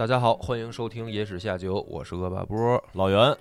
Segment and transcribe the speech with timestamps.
[0.00, 2.82] 大家好，欢迎收听《野史下酒》，我是恶霸波。
[2.94, 3.36] 老袁，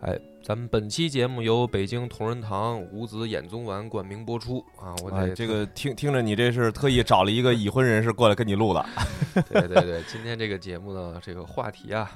[0.00, 4.90] 哎，咱们本期节目由北京同仁堂五子衍宗丸冠名播出啊！
[5.04, 8.84] 我哎，得这个听听着，你这是特意找了一个已婚人士过来跟你录的，
[9.52, 12.10] 对对对，今天这个节目呢，这个话题啊，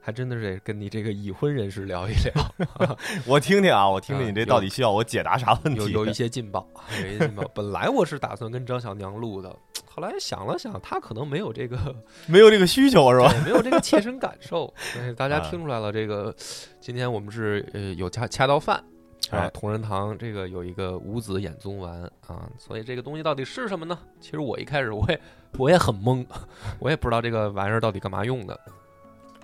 [0.00, 2.96] 还真的是得跟你这个已婚人士聊一聊，
[3.26, 5.80] 我听听啊，我听听啊你这到底需要我解答啥问题？
[5.80, 6.64] 有有一些劲爆，
[7.02, 7.42] 有一些劲爆。
[7.52, 9.56] 本来我是打算跟张小娘录的，
[9.94, 11.94] 后来想了想，他可能没有这个
[12.26, 13.32] 没有这个需求是吧？
[13.44, 14.72] 没有这个切身感受。
[15.16, 16.34] 大家啊听出来了，这个
[16.80, 18.76] 今天我们是呃有恰恰到饭。
[18.76, 18.84] 啊
[19.30, 23.98] 哎，同仁堂这个有一个五子衍宗丸啊，所以这个东西到底是什么呢？
[24.20, 25.20] 其实我一开始我也
[25.56, 26.26] 我也很懵，
[26.78, 28.58] 我也不知道这个玩意儿到底干嘛用的。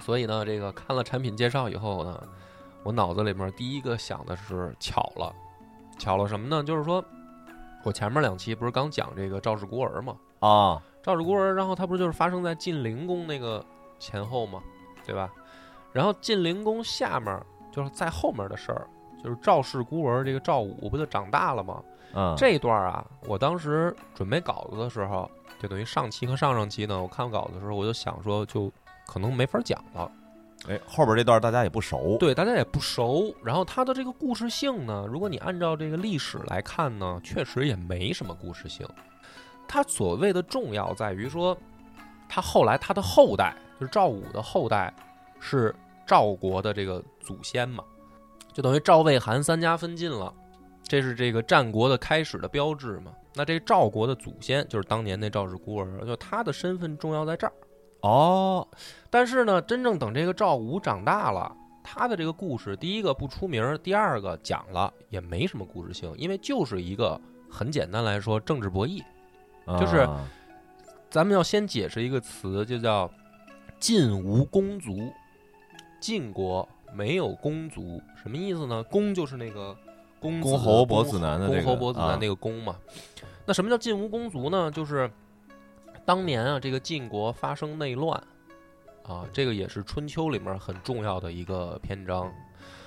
[0.01, 2.23] 所以呢，这个看了产品介绍以后呢，
[2.83, 5.35] 我脑子里面第一个想的是巧了，
[5.99, 6.63] 巧了什么呢？
[6.63, 7.03] 就是说
[7.83, 13.65] 我前面两期不是刚讲这个赵氏孤儿嘛，啊，赵氏孤儿，然后它不就是发生在晋灵公那个
[13.99, 14.61] 前后吗？
[15.07, 15.31] 对吧？
[15.93, 17.41] 然后晋灵公下面
[17.73, 18.87] 就是在后面的事儿，
[19.23, 21.83] 就是赵氏孤儿这个赵武不就长大了吗？
[22.13, 28.73] 嗯，这一段啊，我当时准备稿子的时候，就等于上期和上上期呢，我看稿子的时候，我就想说，就
[29.07, 30.11] 可能没法讲了。
[30.69, 33.35] 哎，后边这段大家也不熟，对，大家也不熟。
[33.43, 38.87] 然后它的这个故事性呢，如果你按照这个历史来看呢，确实也没什么故事性。
[39.73, 41.57] 它所谓的重要在于说，
[42.29, 44.93] 他后来他的后代就是赵武的后代
[45.39, 45.73] 是
[46.05, 47.85] 赵国的这个祖先嘛，
[48.53, 50.35] 就等于赵魏韩三家分晋了，
[50.83, 53.13] 这是这个战国的开始的标志嘛。
[53.33, 57.53] 那这赵国的祖先就是当年那赵氏孤儿，就他的身份重要在这儿。
[58.01, 58.67] 哦，
[59.09, 69.01] 但是呢，真正等这个赵武长大了，他的这个故事，第一个不出名儿，第二个讲了也没什么故事性，因为就是一个很简单来说政治博弈。
[69.79, 70.29] 就是啊
[71.11, 73.11] 咱们要先解释一个词，就叫
[73.81, 75.13] “晋无公族”。
[76.01, 78.83] 晋国没有公族，什么意思呢？
[78.85, 79.77] 公就是那个
[80.19, 82.75] 公子公侯伯子男的这个公侯伯子男啊那个公嘛。
[83.45, 84.71] 那什么叫晋无公族呢？
[84.71, 85.11] 就是
[86.07, 88.19] 当年啊，这个晋国发生内乱
[89.03, 92.33] 啊，这个也是春秋里面很重要的一个篇章。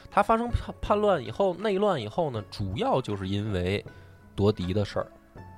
[0.10, 3.86] 它发生叛叛乱以后，内乱以后呢，主要就是因为
[4.36, 5.08] 夺嫡的事儿，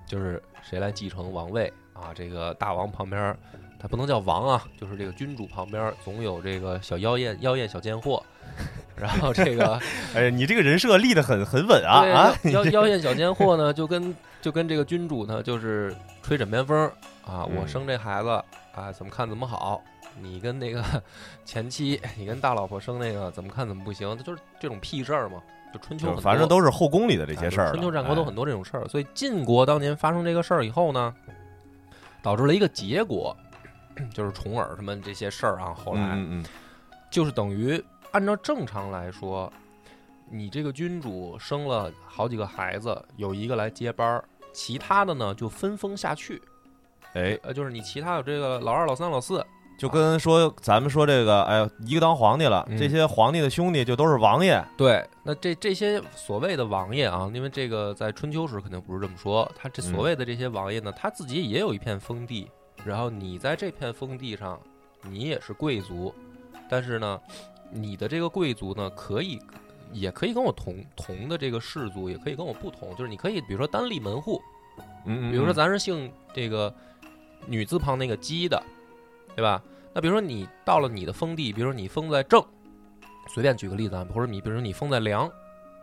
[0.06, 2.12] 就是谁来继承王位啊？
[2.14, 3.36] 这个大王旁边，
[3.80, 8.24] 他不能叫王啊，就是这个君主旁边总有这个小妖艳妖艳小贱货，
[8.96, 9.80] 然后这个
[10.16, 12.36] 哎，你这个人设立得很很稳啊对啊！
[12.52, 16.92] 妖妖艳小贱货呢，就跟就跟这个君主呢，就是吹枕边风儿
[17.26, 18.30] 啊，我嗯生这孩子
[18.74, 19.82] 啊，怎么看怎么好。
[20.22, 20.84] 你跟那个
[21.44, 25.42] 前妻，你跟大老婆生那个怎么看怎么不行，就是这种屁事儿嘛。
[25.74, 31.14] 就春秋反正都是后宫里的这些事儿了，春秋战国都哎很多这种事儿，所以晋国当年发生这个事儿以后呢，
[32.22, 33.36] 导致了一个结果，
[34.14, 36.46] 就是重耳他们这些事儿啊，后来、嗯嗯
[37.12, 39.52] 就是等于按照正常来说，
[40.30, 46.42] 你这个君主生了好几个孩子，有一个来接班儿，其他的呢就分封下去。
[47.16, 49.44] 嗯，哎，呃，就是你其他有这个老二、老三、老四，
[49.78, 62.50] 就跟说咱们说这个，哎，一个当皇帝了，嗯这些皇帝的兄弟就都是王爷，对，那这这些所谓的王爷啊，因为这个在春秋时肯定不是这么说，他这所谓的这些王爷呢，他自己也有一片封地，
[62.84, 64.60] 然后你在这片封地上，
[65.02, 66.14] 你也是贵族，
[66.70, 67.20] 但是呢，
[67.70, 69.40] 你的这个贵族呢，可以
[69.92, 74.42] 也可以跟我同同的这个氏族，也可以跟我不同，就是你可以比如说单立门户，
[75.06, 75.56] 嗯嗯，比如说嗯。
[75.56, 76.74] 咱是姓这个
[77.48, 78.62] 女字旁那个姬的，
[79.36, 79.62] 对吧？
[79.94, 82.44] 那比如说你到了你的封地，比如说你封在正，
[83.30, 85.32] 随便举个例子啊，或者你比如说你封在梁，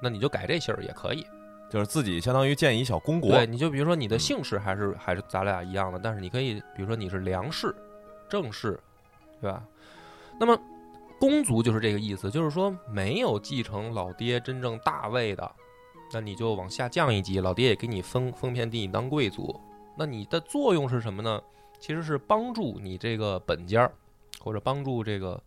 [0.03, 1.27] 那你就改这姓儿也可以。
[1.71, 7.75] 就是自己相当于建一小公国，对，你就比如说你的嗯姓氏还是还是咱俩一样的，但是你可以比如说你是梁氏、
[8.29, 8.79] 郑氏，
[9.41, 9.65] 对吧？
[10.39, 10.55] 那么
[11.19, 15.51] 公族就是这个意思，就是说没有继承老爹真正大位的，
[16.13, 19.59] 那你就往下降一级，老爹也给你封封片地，你当贵族。
[19.97, 21.41] 那你的作用是什么呢？
[21.81, 23.93] 其实是帮助你这个本家儿，
[24.41, 25.41] 或者帮助这个，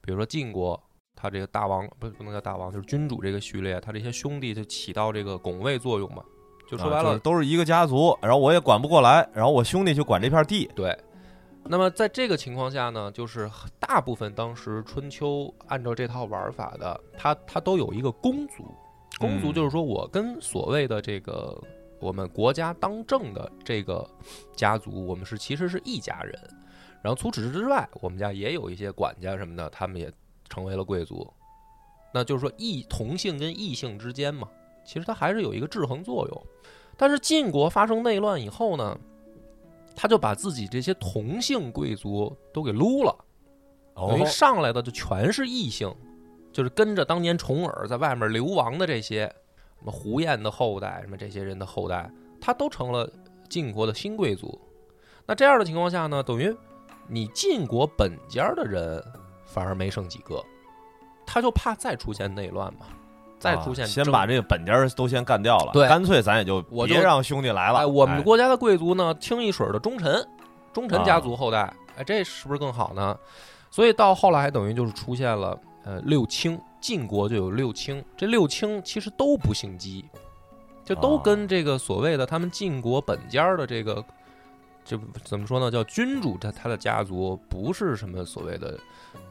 [0.00, 0.78] 比如说晋国，
[1.16, 6.22] 他这个大王不不能叫大王，就是君主这个序列，他这些兄弟就起到这个拱卫作用嘛。
[6.70, 10.94] 就说白了，啊就是都是一个家族，然后我也管不过来，然后我兄弟就管这片地，对，
[11.64, 13.50] 那么在这个情况下呢，就是
[13.80, 18.64] 大部分当时春秋按照这套玩法的，他他都有一个公族。
[19.18, 21.58] 公族嗯就是说我跟所谓的这个
[22.00, 24.08] 我们国家当政的这个
[24.54, 26.38] 家族，我们是其实是一家人。
[27.02, 30.12] 然后除此之外，我们家也有一些管家什么的，他们也
[30.48, 31.26] 成为了贵族。
[32.12, 34.48] 那就是说异同性跟异性之间嘛，
[34.84, 36.46] 其实它还是有一个制衡作用。
[36.96, 38.98] 但是晋国发生内乱以后呢，
[39.94, 43.16] 他就把自己这些同姓贵族都给撸了，
[43.94, 45.94] 等于哦，上来的就全是异姓，
[46.52, 49.32] 就是跟着当年重耳在外面流亡的这些
[49.78, 52.10] 什么胡彦的后代，什么这些人的后代，
[52.40, 53.08] 他都成了
[53.48, 54.60] 晋国的新贵族。
[55.26, 56.54] 那这样的情况下呢，等于
[57.06, 59.02] 你晋国本家的人
[59.46, 60.42] 反而没剩几个，
[61.26, 62.86] 他就怕再出现内乱嘛，
[63.38, 67.78] 再出现啊先把这个本家都先干掉了，对干脆咱也就我就别让兄弟来了。
[67.78, 70.26] 哎，我们哎国家的贵族呢，清一水儿的忠臣，
[70.72, 73.16] 忠臣家族后代，哎，这是不是更好呢？
[73.70, 80.04] 所以到后来等于就是出现了呃六卿，晋国就有六卿，这六卿其实都不姓姬，
[80.84, 84.04] 就都啊跟这个所谓的他们晋国本家的这个。
[84.84, 85.70] 这怎么说呢？
[85.70, 88.78] 叫君主，他他的家族不是什么所谓的，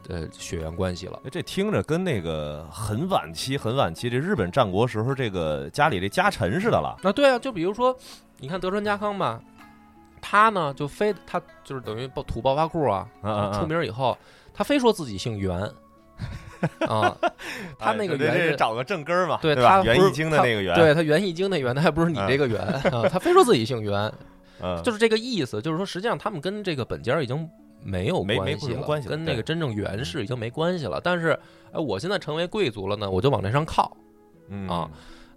[0.08, 1.20] 呃，血缘关系了。
[1.24, 6.96] 哎这听着跟那个很晚期、很晚期这日本战国时候这个家里这家臣似的了。
[7.02, 7.92] 那，对啊，就比如说，
[8.36, 9.42] 你看德川家康吧，
[10.20, 13.08] 他呢就非他就是等于爆土暴发户啊，
[13.52, 14.16] 出名以后，
[14.54, 15.68] 他非说自己姓袁
[16.88, 17.16] 啊，
[17.78, 18.56] 他那个圆是。
[18.56, 19.54] 找个正根儿嘛，对？
[19.54, 22.60] 他不是袁义经的那个袁，对他袁义经那袁，他还不是你这个袁
[22.90, 24.12] 啊，他非说自己姓袁，
[24.60, 27.48] 嗯，就是这个意思，就是说实际上他们跟这个本家已经
[27.82, 31.00] 没有没没关系了，关系跟那个真正袁氏已经没关系了。
[31.02, 31.38] 但是，
[31.72, 33.96] 哎，我现在成为贵族了呢，我就往那上靠。
[34.48, 34.90] 嗯啊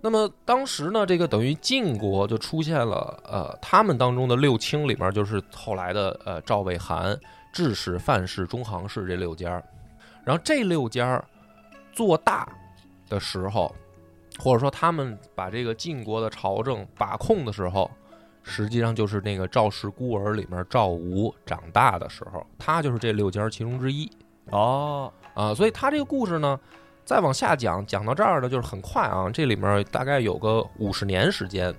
[0.03, 7.15] 那么当时呢，这个等于晋国就出现了，呃，他们当中的六卿里面，就是后来的呃赵魏韩、
[7.53, 9.63] 智氏、范氏、中行氏这六家儿。
[10.23, 11.25] 然后这六家儿
[11.91, 12.47] 做大
[13.09, 13.75] 的时候，
[14.39, 17.89] 或者说他们把这个晋国的朝政把控的时候，
[18.43, 24.09] 实际上就是那个赵氏孤儿里面赵吴长大的时候，他就是这六家儿其中之一。
[24.49, 26.59] 哦，啊，所以他这个故事呢，
[27.05, 31.73] 再往下讲，讲到这儿呢，就是很快啊，这里面大概有个五十年时间，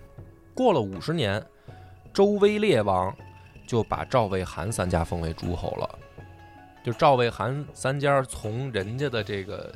[0.54, 1.44] 过了五十年，
[2.12, 3.14] 周威烈王
[3.66, 5.98] 就把赵魏韩三家封为诸侯了，
[6.82, 9.72] 就赵魏韩三家从人家的这个，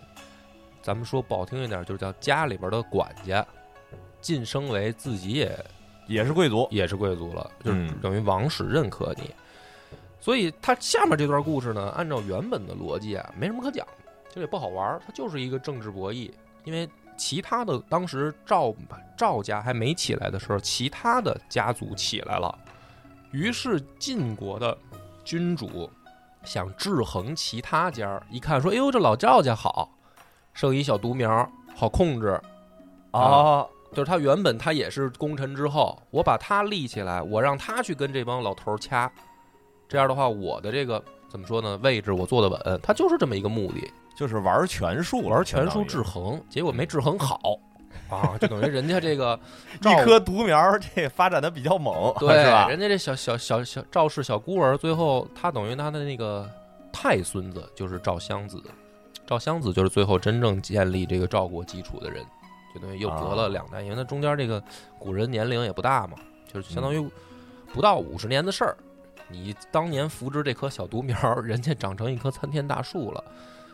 [0.82, 3.46] 咱们说不好听一点，就是叫家里边的管家，
[4.20, 5.64] 晋升为自己也
[6.08, 9.30] 也是贵族，也是贵族了，就是嗯等于王室认可你。
[10.20, 13.86] 所以他下面这段故事呢，按照原本的逻辑啊，没什么可讲，
[14.28, 16.30] 其实也不好玩儿，它就是一个政治博弈。
[16.64, 18.74] 因为其他的当时赵
[19.16, 22.58] 赵家还没起来的时候，其他的家族起来了，
[23.30, 24.76] 于是晋国的
[25.24, 25.88] 君主
[26.46, 29.90] 想制衡其他家儿，一看说：“哎呦，这老赵家好，
[30.54, 32.40] 剩一小独苗，好控制。”
[33.12, 39.10] 哦，就是他原本他也是功臣之后，我把他立起来，我让他去跟这帮老头儿掐，
[39.88, 41.76] 这样的话，我的这个怎么说呢？
[41.82, 47.40] 位置我坐得稳，他就是这么一个目的，就是玩权术，玩权术制衡，结果没制衡好
[48.08, 49.38] 啊，就等于人家这个
[49.82, 52.68] 一棵独苗儿，这发展的比较猛，对吧？
[52.68, 56.48] 人家这小小小小赵氏小孤儿，最后他等于他的那个
[56.92, 58.62] 太孙子就是赵襄子，
[59.26, 62.24] 赵襄子就是最后真正建立这个赵国基础的人，
[62.74, 64.62] 就等于又隔了两代，因为他中间这个
[64.98, 66.16] 古人年龄也不大嘛，
[66.52, 67.10] 就是相当于
[67.72, 68.76] 不到五十年的事儿。
[69.28, 73.24] 你当年扶植这棵小独苗儿，人家长成一棵参天大树了，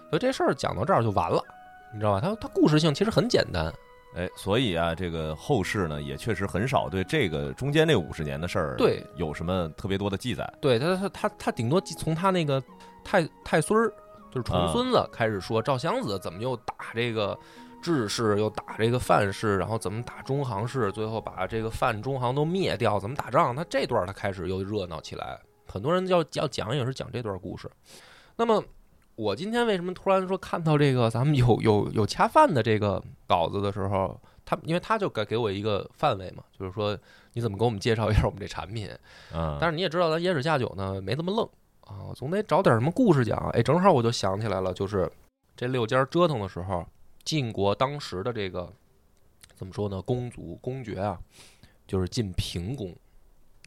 [0.08, 1.44] 所以这事儿讲到这儿就完了，
[1.92, 2.20] 你知道吧？
[2.22, 3.70] 它它故事性其实很简单，
[4.14, 10.50] 哎，所以啊，这个后世呢，也确实很少对这个中间这五十年的事儿，对，有什么特别多的记载。
[10.60, 12.62] 对他，他他他顶多从他那个
[13.02, 13.88] 太太孙儿，
[14.30, 17.38] 就是重孙子开始说赵襄子怎么又打这个
[17.80, 23.56] 智氏，又打这个范氏，然后怎么打中行氏，最后把这个范中行都灭掉，怎么打仗？
[23.56, 27.70] 他这段他开始又热闹起来，很多人要要讲也是讲这段故事。
[28.36, 28.62] 那么
[29.14, 36.98] 我今天为什么突然说看到这个咱们有有有恰饭的这个稿子的时候，他因为他就给给我一个范围嘛，就是说
[37.34, 38.90] 你怎么给我们介绍一下我们这产品。
[39.34, 41.46] 嗯，但是你也知道，咱野史下酒呢没这么愣
[41.82, 43.38] 啊，总得找点什么故事讲。
[43.50, 45.10] 哎，正好我就想起来了，就是
[45.54, 46.86] 这六家折腾的时候，
[47.22, 48.72] 晋国当时的这个
[49.54, 50.00] 怎么说呢？
[50.00, 51.18] 公族公爵啊，
[51.86, 52.94] 就是晋平公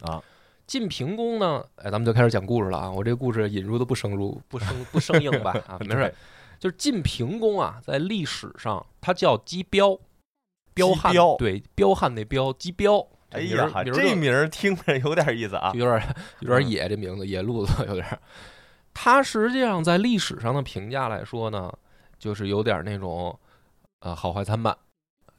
[0.02, 0.22] 啊。
[0.68, 2.92] 晋平公呢，哎，咱们就开始讲故事了啊！
[2.92, 5.52] 我这个故事引入的不生入不生不生硬吧？
[5.68, 6.14] 啊，没事儿。
[6.60, 10.00] 就是晋平公啊，在历史上他叫姬彪，
[10.74, 13.06] 彪悍彪对彪悍那彪姬彪。
[13.30, 15.80] 哎呀，名这名儿听着有点意思啊就。
[15.80, 18.20] 有点有点野，这名字野路子有点儿。
[18.94, 21.72] 他实际上在历史上的评价来说呢，
[22.18, 23.38] 就是有点那种
[24.00, 24.76] 呃好坏参半，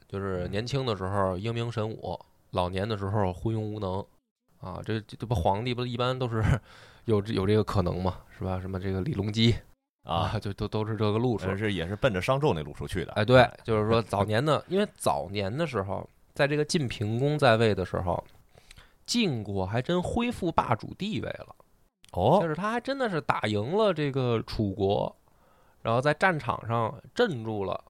[0.07, 2.17] 就是年轻的时候英明神武，
[2.51, 4.05] 老年的时候昏庸无能
[4.59, 4.81] 啊。
[4.85, 6.43] 这这这不皇帝不一般都是
[7.05, 8.59] 有这有这个可能嘛，是吧？
[8.59, 9.55] 什么这个李隆基
[10.03, 11.57] 啊，就都都是这个路数真。
[11.57, 13.13] 是也是奔着商纣那路数去的。
[13.13, 18.23] 哎，对，就是 说早年呢，因为早年的时候，在这个晋平公在位的时候，
[19.05, 21.55] 晋国还真恢复霸主地位了。
[22.13, 25.13] 哦就哦，是他还真的是打赢了这个楚国，
[25.81, 27.83] 然后在战场上镇住了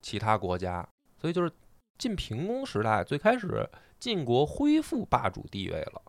[0.00, 0.86] 其他国家，
[1.20, 1.50] 所以就是
[1.98, 6.02] 晋平公时代最开始晋国恢复霸主地位了。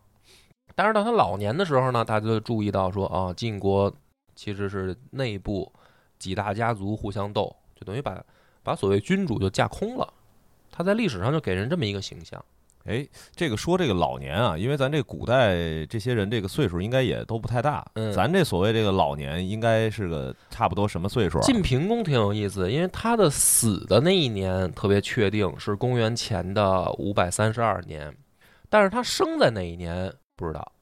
[0.74, 3.92] 但是到他老年的时候呢，大家就注意到说啊，晋国
[4.34, 5.72] 其实是内部
[6.18, 8.22] 几大家族互相斗，就等于把
[8.62, 10.12] 把所谓君主就架空了。
[10.70, 12.44] 他在历史上就给人这么一个形象。
[12.84, 13.04] 哎，
[13.34, 15.56] 这个说这个老年啊，因为咱这古代
[15.86, 21.42] 这些人这个岁数应该也都不太大，嗯咱这所谓这个老年应该是个差不多什么岁数啊？
[21.42, 28.14] 晋平公挺有意思，因为他的死的那一年特别确定是公元前的五百三十二年，
[28.68, 30.72] 但是他生在哪一年不知道。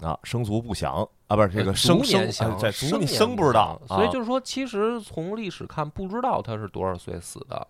[0.00, 7.66] 啊，生卒不详啊，不是这个呃生年详啊在卒生年生不知道，所以啊就是说，其实从历史看，不知道他是多少岁死的。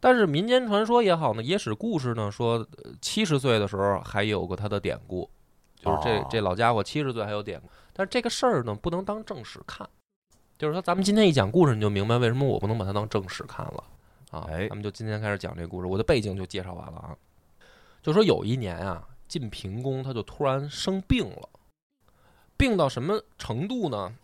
[0.00, 2.66] 但是民间传说也好呢，野史故事呢说，
[3.00, 5.30] 七十岁的时候还有个他的典故，
[5.76, 7.68] 就是这哦这老家伙七十岁还有典故。
[7.92, 9.88] 但是这个事儿呢，不能当正史看。
[10.58, 13.84] 就是说，咱们今天一讲故事，你就明白为什么我不能把它当正史看了
[14.32, 14.44] 啊。
[14.50, 17.16] 哎咱们就今天开始讲这故事，我的背景就介绍完了啊。
[18.02, 21.48] 就说有一年啊，晋平公他就突然生病了，
[22.56, 24.14] 病到什么程度呢？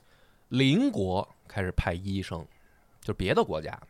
[0.48, 2.46] 邻国开始派医生，
[3.00, 3.80] 就别的国家，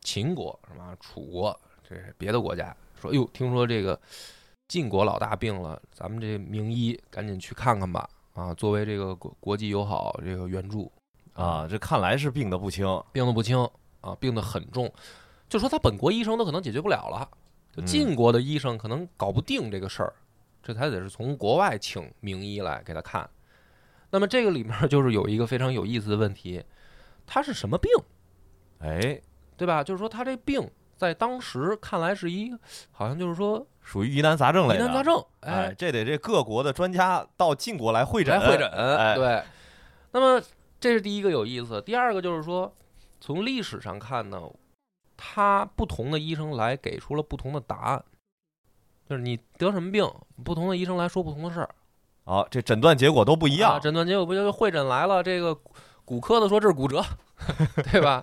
[0.00, 4.00] 秦国什么楚国，这是别的国家说，哟，听说这个
[4.66, 8.08] 晋国老大病了，咱们这名医赶紧去看看吧。
[8.34, 10.90] 啊，作为这个国国际友好这个援助
[11.32, 13.58] 啊，这看来是病得不轻，病得不轻
[14.00, 14.92] 啊，病得很重，
[15.48, 17.28] 就说他本国医生都可能解决不了了，
[17.72, 20.12] 就嗯晋国的医生可能搞不定这个事儿，
[20.62, 23.28] 这他得是从国外请名医来给他看。
[24.10, 26.64] 那么这个里面就是有一个非常有意思的问题，
[27.26, 27.90] 他是什么病，
[28.78, 29.20] 哎，
[29.56, 29.84] 对吧？
[29.84, 32.52] 就是说他这病在当时看来是一，
[32.90, 34.80] 好像就是说属于疑难杂症类的。
[34.80, 39.42] 疑难杂症，哎，这得这各国的专家到晋国来会诊，来会诊，哎对。
[40.12, 40.42] 那么
[40.80, 42.74] 这是第一个有意思，第二个就是说，
[43.20, 44.42] 从历史上看呢，
[45.18, 48.04] 他不同的医生来给出了不同的答案，
[49.08, 50.04] 就是你得什么病，
[50.44, 51.70] 不同的医生来说不同的事儿，
[52.24, 53.78] 啊，这诊断结果都不一样啊。
[53.78, 55.56] 诊断结果不就是会诊来了，这个
[56.04, 57.02] 骨科的说这是骨折，
[57.90, 58.22] 对吧？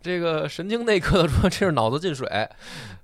[0.00, 2.26] 这个神经内科的说这是脑子进水，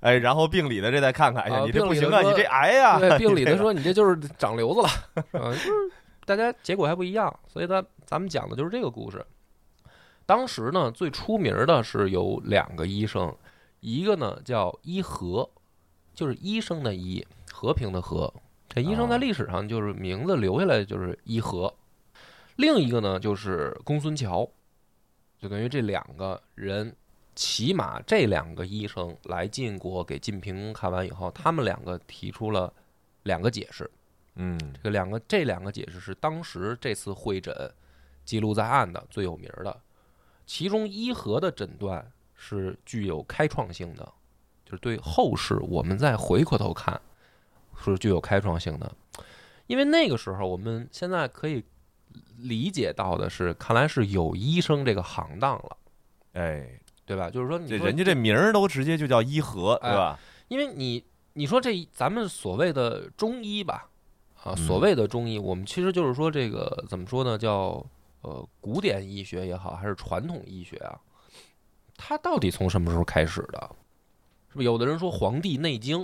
[0.01, 4.87] 哎，然后病理的这再看看，哎呀，啊你这不行啊，你这癌呀，对， 病理的说你这就是长瘤子了，
[5.39, 5.71] 啊，就是
[6.25, 9.25] 大家结果还不一样，所以咱咱们讲的就是这个故事。
[10.25, 13.35] 当时呢，最出名的是有两个医生，
[13.79, 15.49] 一个呢叫医和，
[16.19, 18.33] 就是医生的医，和平的和。
[18.67, 21.73] 这医生在啊历史上就是名字留下来就是医和。
[22.57, 24.45] 另一个呢就是公孙乔，
[25.39, 26.93] 就等于这两个人，
[27.35, 32.73] 起码这两个医生来晋国给晋平公看完以后，他们两个提出了
[33.23, 33.89] 两个解释。
[34.35, 37.55] 嗯，这个两个这两个解释是当时这次会诊
[38.25, 39.79] 记录在案的最有名的。
[40.45, 44.13] 其中医和的诊断是具有开创性的，
[44.69, 47.01] 就是对后世我们再回过头看
[47.75, 48.91] 是具有开创性的。
[49.65, 51.63] 因为那个时候我们现在可以
[52.37, 55.77] 理解到的是，看来是有医生这个行当了，
[56.33, 56.69] 哎，
[57.03, 57.31] 对吧？
[57.31, 60.19] 就是说你这人家这名儿都直接就叫医和，哎对吧？
[60.49, 63.89] 因为你你说这咱们所谓的中医吧，
[64.43, 67.37] 啊，嗯所谓的中医，我们其实就是说这个怎么说呢？
[67.37, 67.83] 叫
[68.21, 70.99] 呃古典医学也好，还是传统医学啊？
[71.95, 73.69] 它到底从什么时候开始的？
[74.49, 75.99] 是不是有的人说《黄帝内经》？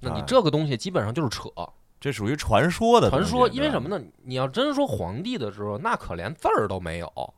[0.00, 1.48] 那你啊这个东西基本上就是扯
[2.00, 4.00] 这属于传说的传说，因为什么呢？
[4.24, 7.34] 你要真说皇帝的时候，那可连字儿都没有，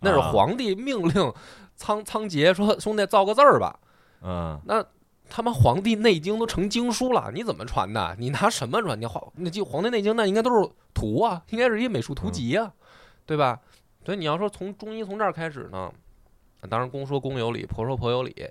[0.00, 1.32] 那是啊皇帝命令
[1.76, 3.78] 仓仓颉说：“兄弟，造个字儿吧。”
[4.22, 4.84] 嗯，那
[5.28, 8.14] 他妈《黄帝内经》都成经书了，你怎么传的？
[8.18, 9.00] 你拿什么传？
[9.00, 12.70] 你黄那就《黄帝内经》那应该都是图啊，应该是一美术图集啊，
[13.24, 13.58] 对吧？
[14.04, 15.90] 所以你要说从中医从这儿开始呢，
[16.68, 18.50] 当然公说公有理，婆说婆有理，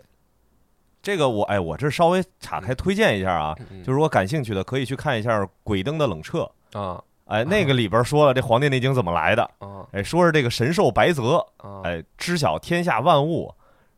[1.01, 11.81] 这个我哎，我这稍微岔开推荐一下啊，嗯就是我感兴趣的可以去看一下《鬼灯的冷彻》，啊哎，那个里边说了这《黄帝内经》怎么来的，啊哎，说是这个神兽白泽，啊！
[11.83, 13.53] 哎，知晓天下万物，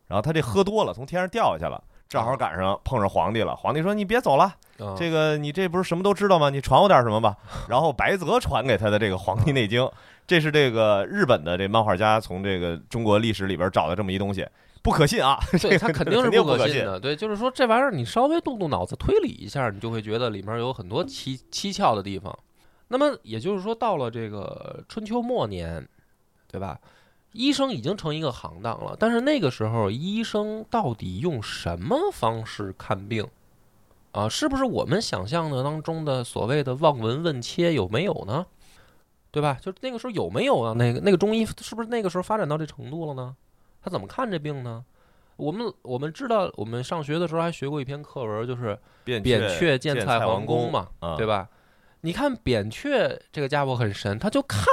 [0.06, 1.82] 然后他这喝多了，从天上掉下去了。
[2.06, 4.44] 正好赶上碰上皇帝了，皇帝说：“你别走了，
[4.78, 6.48] 啊这个你这不是什么都知道吗？
[6.48, 7.36] 你传我点什么吧。”
[7.68, 9.82] 然后白泽传给他的这个《黄帝内经》，
[10.24, 14.46] 这是这个日本的这漫画家从这个中国历史里边找的这么一东西，
[14.84, 15.40] 不可信啊！
[15.62, 17.00] 对他肯定是 不不可信可信的。
[17.00, 22.38] 对，就是说这玩意儿你稍微动动脑子推理一下，你就会觉得里面有很多蹊蹊跷的地方。
[22.88, 25.88] 那么也就是说，到了这个春秋末年，
[26.46, 26.78] 对吧？
[27.32, 33.26] 医生已经成一个行当了，但是那个时候医生到底用什么方式看病
[34.12, 34.28] 啊？
[34.28, 38.44] 是不是我们想象的当中的所谓的望闻问切有没有呢？
[39.30, 39.58] 对吧？
[39.60, 40.74] 就那个时候有没有啊？
[40.74, 43.34] 那个那个中医是不是那个时候发展到这程度了呢？
[43.84, 44.82] 他怎么看这病呢？
[45.36, 51.48] 我们我们知道，我们上学的时候还学过一篇课文，就是扁扁鹊见见蔡桓桓公嘛，啊对吧？
[52.00, 54.64] 你看扁鹊这个家伙很神，他就看，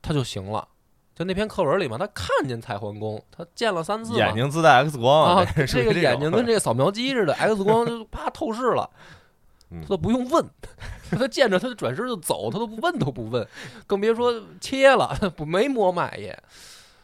[0.00, 0.66] 他就行了。
[1.14, 8.88] 就那篇课文里嘛，他看见蔡桓公，他见了三次嘛，眼睛自带 X 光啊，这这个眼睛跟这这个 扫描机似的，X 光就啪透视了，
[9.70, 10.44] 嗯他都不用问，
[11.10, 13.46] 他见着他就转身就走，他都不问都不问，
[13.86, 16.36] 更别说切了，不没摸脉也。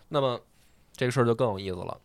[0.09, 0.41] 那么
[1.01, 1.99] 这个事儿就更有意思了，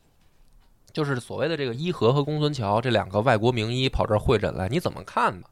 [0.93, 5.49] 就是所谓的这个伊和和公孙乔这两个外国名医跑这儿会诊来，你怎么看吧？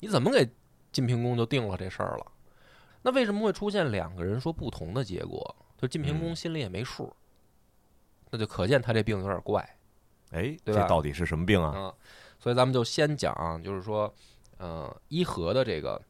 [0.00, 0.50] 你怎么给
[0.90, 2.26] 晋平公就定了这事儿了？
[3.02, 5.54] 那为什么会出现两个人说不同的结果？
[5.78, 7.14] 就晋平公嗯心里也没数，
[8.28, 9.62] 那就可见他这病有点怪。
[10.32, 11.72] 哎，对吧这到底是什么病啊？
[11.76, 11.94] 嗯，
[12.40, 14.12] 所以咱们就先讲啊，就是说，
[14.58, 16.02] 呃，伊和的这个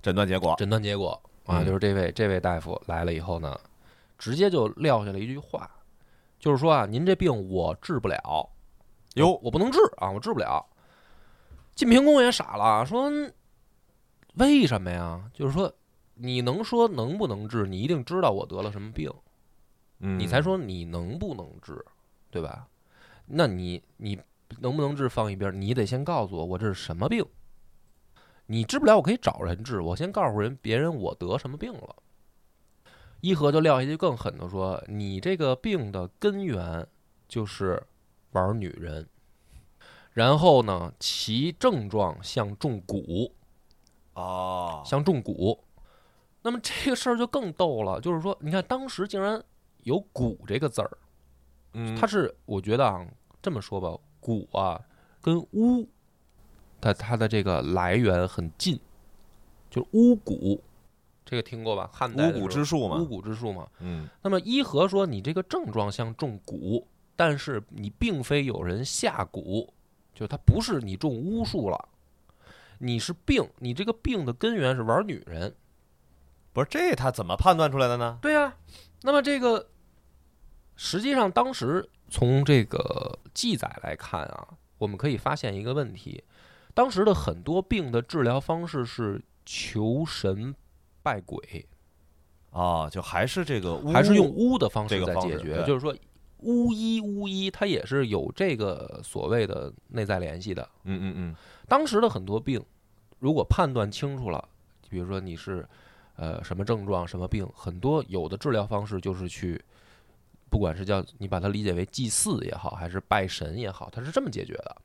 [0.00, 3.58] 诊断结果，诊断结果啊，嗯就是这位这位大夫来了以后呢，
[4.16, 5.68] 直接就撂下了一句话，
[6.44, 8.50] 就是说啊，您这病我治不了，
[9.14, 10.62] 哟我不能治啊，我治不了。
[11.74, 13.10] 晋平公也傻了，说
[14.34, 15.30] 为什么呀？
[15.32, 15.72] 就是说，
[16.12, 17.66] 你能说能不能治？
[17.66, 19.10] 你一定知道我得了什么病，
[20.00, 21.82] 嗯，你才说你能不能治，
[22.30, 22.68] 对吧？
[23.24, 24.20] 那你你
[24.58, 27.24] 能不能治放一边儿，你得先告诉我我这是什么病。
[28.44, 29.80] 你治不了，我可以找人治。
[29.80, 31.96] 我先告诉人别人我得什么病了。
[33.24, 36.86] 伊和就撂下去更狠的说：“你这个病的根源
[37.26, 37.82] 就是
[38.32, 39.08] 玩女人，
[40.12, 43.32] 然后呢，其症状像中蛊，
[44.12, 45.58] 哦，像中蛊。
[46.42, 49.42] 那么这个事儿就更逗了，就是说，你看当时竟然
[49.84, 50.98] 有‘蛊’这个字儿，
[51.72, 53.06] 嗯，它是我觉得啊，
[53.40, 54.78] 这么说吧，蛊啊
[55.22, 55.88] 跟巫，
[56.78, 58.78] 它它的这个来源很近，
[59.70, 60.60] 就是巫蛊，
[61.24, 61.88] 这个听过吧？
[61.92, 63.66] 汉代的巫蛊之术嘛巫蛊之术嘛。
[63.80, 66.84] 嗯那么伊和说你这个症状像中蛊，
[67.16, 69.68] 但是你并非有人下蛊，
[70.14, 71.88] 就他不是你中巫术了，
[72.78, 75.54] 你是病，你这个病的根源是玩女人。
[76.52, 78.18] 不是这他怎么判断出来的呢？
[78.22, 78.54] 对呀、
[79.02, 79.70] 那么这个
[80.76, 86.22] 实际上当时从这个记载来看啊，我们可以发现一个问题：
[86.72, 90.54] 当时的很多病的治疗方式是求神
[91.04, 91.64] 拜鬼，
[92.50, 95.94] 啊，就还是这个巫，还是用巫的方式在解决，就是说。
[96.46, 100.68] 巫医，巫医，它也是有这个所谓的内在联系的。
[100.82, 101.36] 嗯嗯嗯，
[101.66, 102.62] 当时的很多病，
[103.18, 104.46] 如果判断清楚了，
[104.90, 105.66] 比如说你是
[106.16, 109.58] 呃什么症状、什么病，很多有的治疗方式就是去，
[110.50, 114.76] 不管是叫你把它理解为祭祀也好，还是拜神也好，它是这么解决的。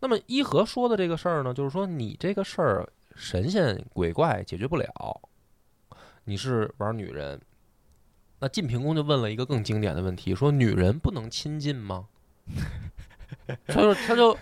[0.00, 5.20] 那么伊和说的这个事儿呢，就是说你这个事儿神仙鬼怪解决不了，
[6.24, 7.40] 你是玩女人。
[8.40, 12.08] 那晋平公就问了一个更经典的问题，说女人不能亲近吗？
[13.66, 14.36] 他就他就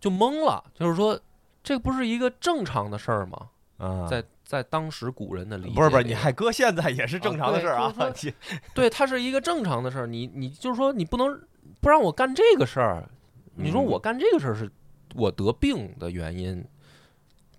[0.00, 1.18] 就懵了，就是说
[1.62, 3.50] 这不是一个正常的事儿吗？
[3.78, 8.34] 啊，在在当时古人的理解，不是不是，你还搁现在也是正常的事儿啊啊对，
[8.74, 10.06] 对，它是一个正常的事儿。
[10.06, 11.40] 你你就是说你不能
[11.80, 13.08] 不让我干这个事儿，
[13.54, 14.70] 你说嗯我干这个事儿是
[15.14, 16.64] 我得病的原因，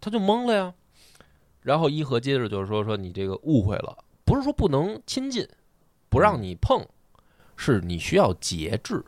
[0.08, 0.74] 他就懵了呀。
[1.62, 5.46] 然后伊和接着就是说说你这个误会了，不是说不能亲近，
[6.08, 6.88] 不让你碰，
[7.58, 9.04] 是你需要节制。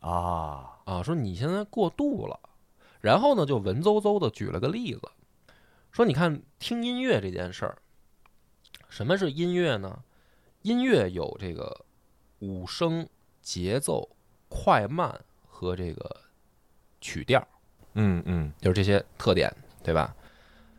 [0.00, 2.40] 啊，啊，说你现在过度了，
[3.02, 5.02] 然后呢就文绉绉的举了个例子，
[5.92, 7.76] 说你看听音乐这件事儿，
[8.88, 10.02] 什么是音乐呢？
[10.62, 11.84] 音乐有这个
[12.38, 13.06] 五声、
[13.42, 14.08] 节奏、
[14.48, 16.16] 快慢和这个
[17.02, 17.46] 曲调，
[17.92, 18.50] 嗯嗯。
[18.58, 20.16] 就是这些特点，对吧？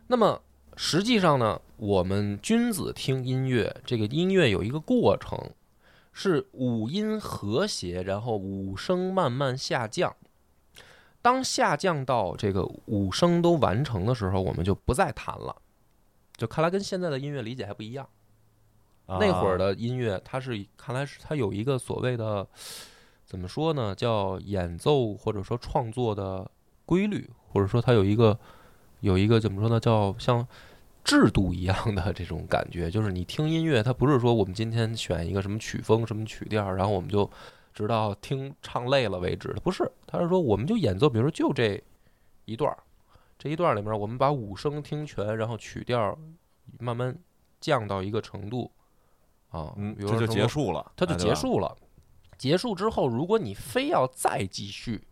[0.08, 0.42] 那么
[0.76, 5.50] 实际上呢，我们君子听音乐，这个音乐有一个过程，
[6.12, 10.14] 是五音和谐，然后五声慢慢下降。
[11.22, 15.56] 当下降到这个五声都完成的时候，我们就不再弹了。
[16.36, 18.06] 就看来跟现在的音乐理解还不一样。
[19.06, 22.46] 啊那会儿的音乐，它是看来是它有一个所谓的
[23.24, 26.48] 怎么说呢，叫演奏或者说创作的
[26.84, 28.38] 规律，或者说它有一个
[29.00, 30.46] 有一个怎么说呢，叫像
[31.04, 32.90] 制度一样的这种感觉。
[32.90, 37.30] 就是你听音乐，它不是说我们今天选一个什么曲风、什么曲调，然后我们就
[37.72, 41.82] 直到听唱累了为止，它不是，它是说我们就演奏，比如说就这
[42.44, 42.78] 一段儿，
[43.38, 46.18] 这一段儿里面我们把五声听全，然后曲调
[46.78, 47.16] 慢慢
[47.60, 48.70] 降到一个程度。
[49.50, 51.76] 啊，嗯，比如这就说结束了，它就结束了。
[52.36, 55.06] 结束之后，如果你非要再继续，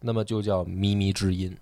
[0.00, 1.54] 那么就叫靡靡之音。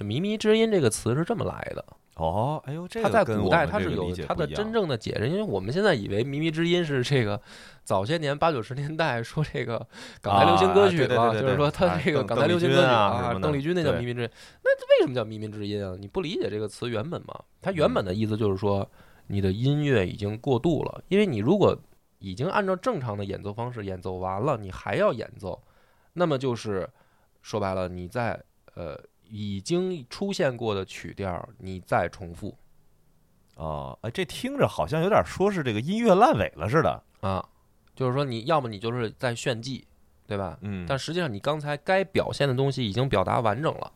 [0.00, 1.84] 就靡靡之音这个词是这么来的。
[2.16, 7.40] 哦，哎呦，这它在个古代它我们这个理是有它的真正的解释，因为我们现在以为靡靡之音是这个
[7.82, 9.86] 早些年八九十年代说这个
[10.20, 14.30] 港台流行歌曲嘛，啊就是说它啊这个港台流行歌曲啊邓丽君那叫对靡靡之音，
[14.62, 15.96] 那为什么叫靡靡之音啊？
[15.98, 17.34] 你不理解这个词原本吗？
[17.62, 18.86] 它原本的意思就是说
[19.28, 21.74] 你的音乐已经过度了，因为你如果
[22.18, 25.58] 已经按照正常的演奏方式演奏完了，你还要演奏，
[26.12, 26.86] 那么就是
[27.40, 28.38] 说白了你在
[28.74, 32.54] 呃已经出现过的曲调你再重复。
[33.56, 37.02] 哦，哎，这听着好像有点说是这个音乐烂尾了似的。
[37.20, 37.46] 啊，
[37.94, 39.86] 就是说你要么你就是在炫技，
[40.26, 40.58] 对吧？
[40.62, 43.92] 嗯，但实际上你刚才该表现的东西已经表达完整了，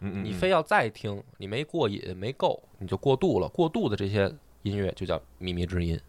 [0.00, 3.48] 嗯嗯嗯你非要再听，你没过瘾没够，你就过度了。
[3.48, 6.00] 过度的这些音乐就叫靡靡之音。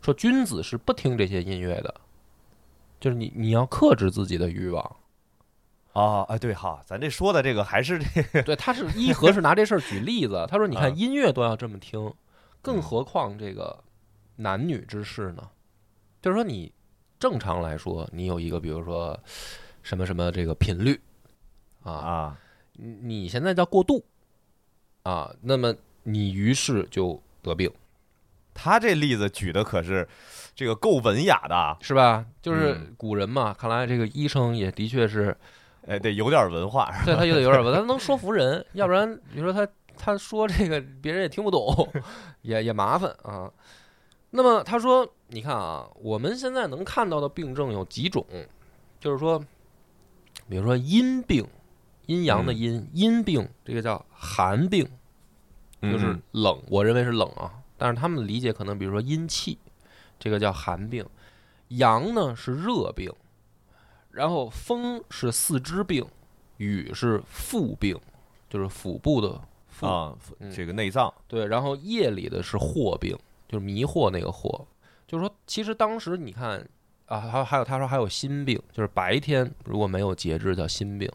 [0.00, 1.94] 说君子是不听这些音乐的，
[2.98, 4.96] 就是你你要克制自己的欲望。
[5.92, 12.12] 啊，啊，对哈，咱这说的这个还是这个对，他是伊和是拿这事儿举例子，他说你啊看音乐都要这么听，
[12.60, 13.78] 更嗯何况这个
[14.36, 15.48] 男女之事呢？
[16.22, 16.72] 就是说你
[17.18, 19.18] 正常来说，你有一个比如说
[19.82, 20.98] 什么什么这个频率
[21.82, 22.38] 啊，啊，
[22.72, 24.04] 你你现在叫过度
[25.02, 25.74] 啊，那么
[26.04, 27.70] 你于是就得病，
[28.54, 30.08] 他这例子举的可是
[30.54, 32.24] 这个够文雅的啊，是吧？
[32.40, 35.36] 就是嗯古人嘛，看来这个医生也的确是
[35.86, 36.90] 哎，得有点文化。
[37.04, 39.66] 对他有点有点文，他能说服人，要不然你说他
[39.96, 41.88] 他说这个别人也听不懂，
[42.42, 43.50] 也也麻烦啊。
[44.30, 48.24] 那么他说，你看啊，我们现在能看到的病症有几种，
[48.98, 49.38] 就是说，
[50.48, 51.46] 比如说阴病，
[52.06, 54.88] 阴阳的阴，阴病这个叫寒病，
[55.82, 59.58] 就是嗯冷，我认为是冷啊，但是他们理解可能比如说阴气，
[60.18, 61.04] 这个叫寒病，
[61.68, 63.12] 阳呢是热病，
[64.12, 66.06] 然后风是四肢病，
[66.58, 67.98] 雨是腹病，
[68.48, 70.16] 就是腹部的腹，
[70.54, 71.12] 这个内脏。
[71.26, 74.64] 对，然后夜里的是惑病，就是迷惑那个惑，
[75.06, 76.68] 就是说其实当时你看
[77.06, 81.10] 啊，还有还有他说还有心病，就是白天如果没有节制叫心病，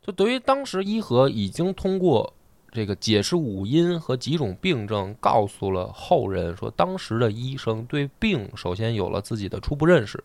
[0.00, 2.32] 就对于当时伊和已经通过
[2.70, 10.22] 这个解释五音和几种病症，告诉了后人说，当时的医生对病首先有了自己的初步认识，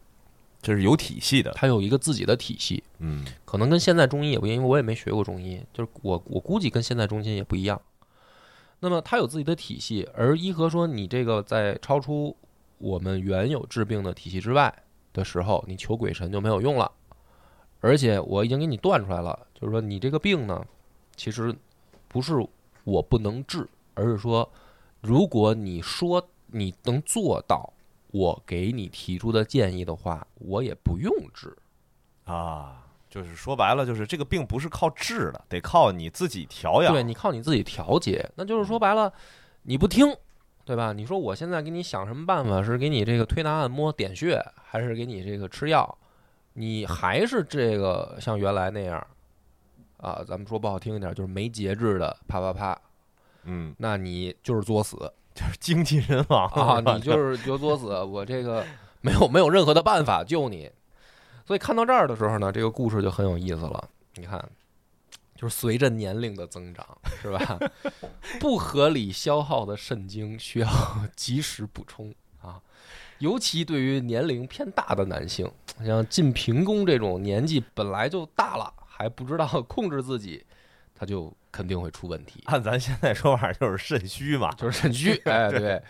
[0.64, 1.52] 这是有体系的。
[1.52, 7.80] 它有一个自己的体系，嗯可能跟现在中医也不一样，因为我也没学过中医，就是我我估计跟现在中医也不一样。
[8.80, 12.36] 那么它有自己的体系，而医和说你这个在超出
[12.80, 14.74] 我们原有治病的体系之外
[15.14, 16.92] 的时候，你求鬼神就没有用了。
[17.80, 20.66] 而且我已经给你断出来了，就是说你这个病呢，
[21.18, 21.54] 其实
[22.08, 22.46] 不是
[22.86, 24.50] 我不能治，而是说
[25.02, 27.74] 如果你说你能做到
[28.14, 31.52] 我给你提出的建议的话，我也不用治。
[32.26, 36.94] 啊，就是说白了，就是这个病不是靠治的，得靠你自己调养。
[36.94, 39.12] 对你靠你自己调节，那就是说白了，
[39.64, 40.16] 你不听，
[40.64, 40.94] 对吧？
[40.94, 45.98] 你说我现在给你想什么办法，是给你这个推拿按摩点穴，还是给你这个吃药？
[46.54, 49.06] 你还是这个像原来那样
[49.98, 50.24] 啊？
[50.28, 52.80] 咱们说不好听一点，就是没节制的啪啪啪，
[53.46, 56.80] 嗯，那你就是作死就是精尽人亡啊！
[56.96, 58.66] 你就 是就作死，我这个
[59.02, 60.72] 没有没有任何的办法救你。
[61.46, 63.90] 所以看到这儿的时候呢，这个故事就很有意思了。
[64.16, 64.40] 你看，
[65.36, 66.86] 就是随着年龄的增长，
[67.22, 67.60] 是吧？
[68.40, 70.70] 不合理消耗的肾精需要
[71.16, 72.62] 及时补充啊，
[73.18, 75.52] 尤其对于年龄偏大的男性，
[75.86, 80.46] 像晋平公这种年纪本来就大了，还不知道控制自己，
[80.96, 82.44] 他就肯定会出问题。
[82.48, 84.52] 按咱现在说法就是肾虚嘛。
[84.60, 85.82] 就是肾虚， 哎，对。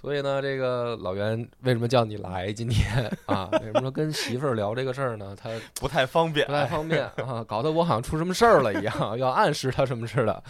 [0.00, 3.48] 所以呢，这个老袁为什么叫你来今天啊？
[3.54, 5.34] 为什么说跟媳妇儿聊这个事儿呢？
[5.34, 6.52] 他不太方便不。
[6.52, 10.40] 太方便啊，搞得我好像出什么事儿了一样，要暗示他什么似的，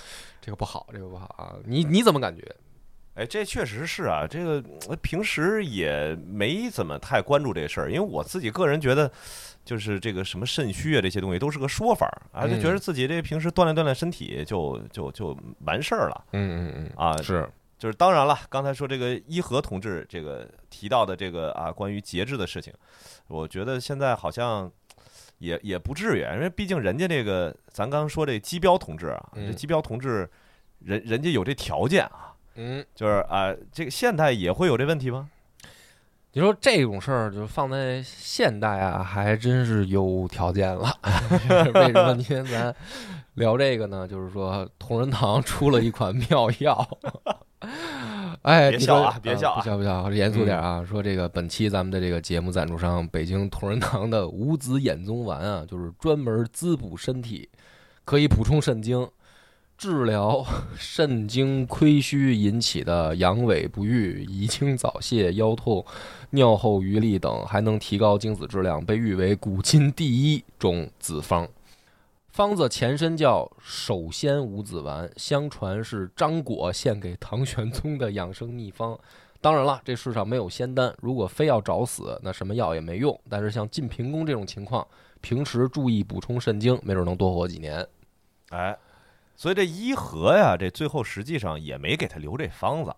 [0.42, 1.56] 这个不好，这个不好啊！
[1.64, 2.44] 你你怎么感觉？
[3.18, 9.10] 哎，这确实是啊，这个呃平时也没怎么太关注这事儿，因为我自己个人觉得，
[9.64, 17.16] 就是这个什么肾虚啊这些东西都是个说法儿啊，就觉得自己这平时锻炼锻炼身体就就就完事儿了嗯嗯嗯啊。
[17.20, 17.44] 是，
[17.76, 22.72] 就是当然了，刚才说这个伊和同志这个提到的这个啊关于节制的事情，
[23.26, 24.70] 我觉得现在好像
[25.38, 30.30] 也也不至于，因为毕竟人家这个咱刚说这基标同志啊，嗯这基标同志
[30.78, 32.32] 人人家有这条件啊。
[32.60, 35.30] 嗯，就是啊，这个现代也会有这问题吗？
[36.32, 40.92] 你说这种事儿，就放在现代啊，还真是有条件了。
[41.74, 42.74] 为什么今天咱
[43.34, 44.08] 聊这个呢？
[44.08, 46.88] 就是说同仁堂出了一款妙药。
[48.42, 50.84] 哎，别笑啊别笑啊不笑不笑，严肃点啊！
[50.84, 57.48] 说这个本期咱们的这个节目赞助商北京同仁堂的五子衍宗丸啊，就是专门滋补身体，
[58.04, 59.08] 可以补充肾精。
[59.78, 60.44] 治疗
[60.76, 65.86] 肾精亏虚引起的阳痿不育、遗精早泄、腰痛、
[66.30, 71.46] 尿后余力等，还能提高精子质量，被誉为古今第一种子方。
[72.26, 78.98] 方子前身叫首先五子丸，相传是张果献给唐玄宗的养生秘方。
[79.40, 83.16] 当然了，这世上没有仙丹，如果非要找死，那什么药也没用。
[83.30, 84.84] 但是像晋平公这种情况，
[85.20, 87.86] 平时注意补充肾精，没准能多活几年。
[88.50, 88.76] 哎，
[89.38, 92.92] 所以这伊和呀，这最后实际上也没给他留这方子。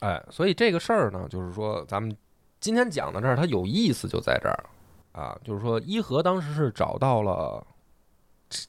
[0.00, 2.14] 哎，所以这个事儿呢，就是说咱们
[2.60, 4.64] 今天讲到这儿，它有意思就在这儿
[5.12, 7.66] 啊，就是说伊和当时是找到了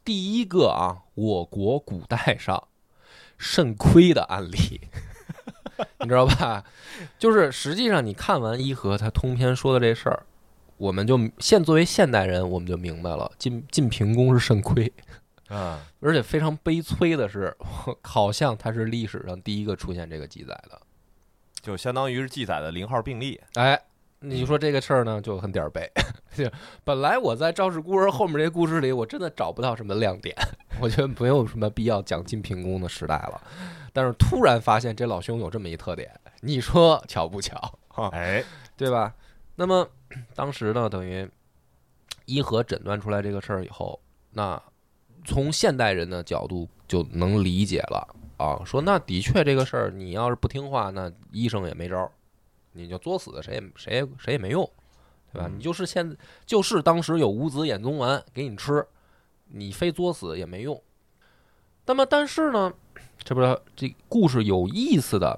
[0.05, 2.69] 第一个啊，我国古代上
[3.37, 4.79] 肾亏的案例。
[5.99, 6.63] 你知道吧？
[7.17, 10.25] 就是实际上，你看完伊和他通篇说的这事儿，
[10.77, 14.91] 我们就现作为现代人，我们就明白了，晋晋平公是肾亏
[15.49, 17.55] 啊，而且非常悲催的是，
[18.03, 20.79] 好像它是历史上第一个出现这个记载的，
[21.61, 23.41] 就相当于是记载的零号病例。
[23.55, 23.79] 哎，
[24.19, 25.89] 你说这个事儿呢，就很点儿背。
[26.85, 30.35] 本来我在赵氏孤儿后面这故事里，我真的找不到什么亮点，
[30.79, 33.41] 我觉得没有什么必要讲晋平公的时代了。
[33.91, 36.09] 但是突然发现这老兄有这么一特点，
[36.41, 37.79] 你说巧不巧？
[38.13, 38.43] 哎，
[38.77, 39.13] 对吧？
[39.55, 39.89] 那么
[40.35, 41.27] 当时呢，等于
[42.25, 43.99] 伊和诊断出来这个事儿以后，
[44.31, 44.61] 那
[45.25, 48.61] 从现代人的角度就能理解了啊。
[48.65, 52.11] 说那的确这个事儿，你要是不听话，那医生也没招儿，
[52.73, 54.69] 你就作死，谁也谁也谁也没用，
[55.33, 55.49] 对吧？
[55.53, 58.85] 你就是现就是当时有五子衍宗丸给你吃，
[59.47, 60.81] 你非作死也没用。
[61.85, 62.71] 那么但是呢？
[63.21, 65.37] 这不是这故事有意思的，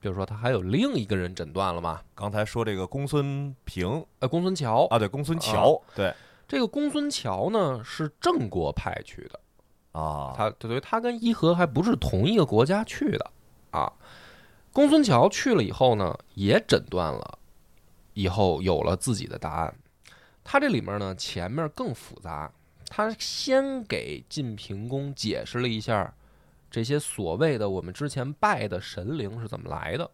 [0.00, 2.02] 比如说他还有另一个人诊断了吗？
[2.14, 6.12] 刚才说这个公孙平，呃，公孙乔啊，对，公孙乔，对，
[6.46, 9.40] 这个公孙乔呢是郑国派去的
[9.92, 13.30] 啊，他等于他跟伊和还不是同一个国家去的
[13.70, 13.92] 啊。
[14.72, 17.38] 公孙乔去了以后呢，也诊断了，
[18.14, 19.74] 以后有了自己的答案。
[20.44, 22.50] 他这里面呢，前面更复杂，
[22.88, 26.14] 他先给晋平公解释了一下。
[26.70, 30.10] 这些所谓的我们之前拜的神灵是怎么来的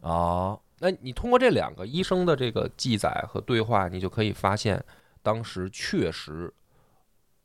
[0.00, 0.56] 啊？
[0.78, 4.82] 那你通过这两个医生的这个记载和对话，你就可以发现，
[5.22, 6.52] 当时确实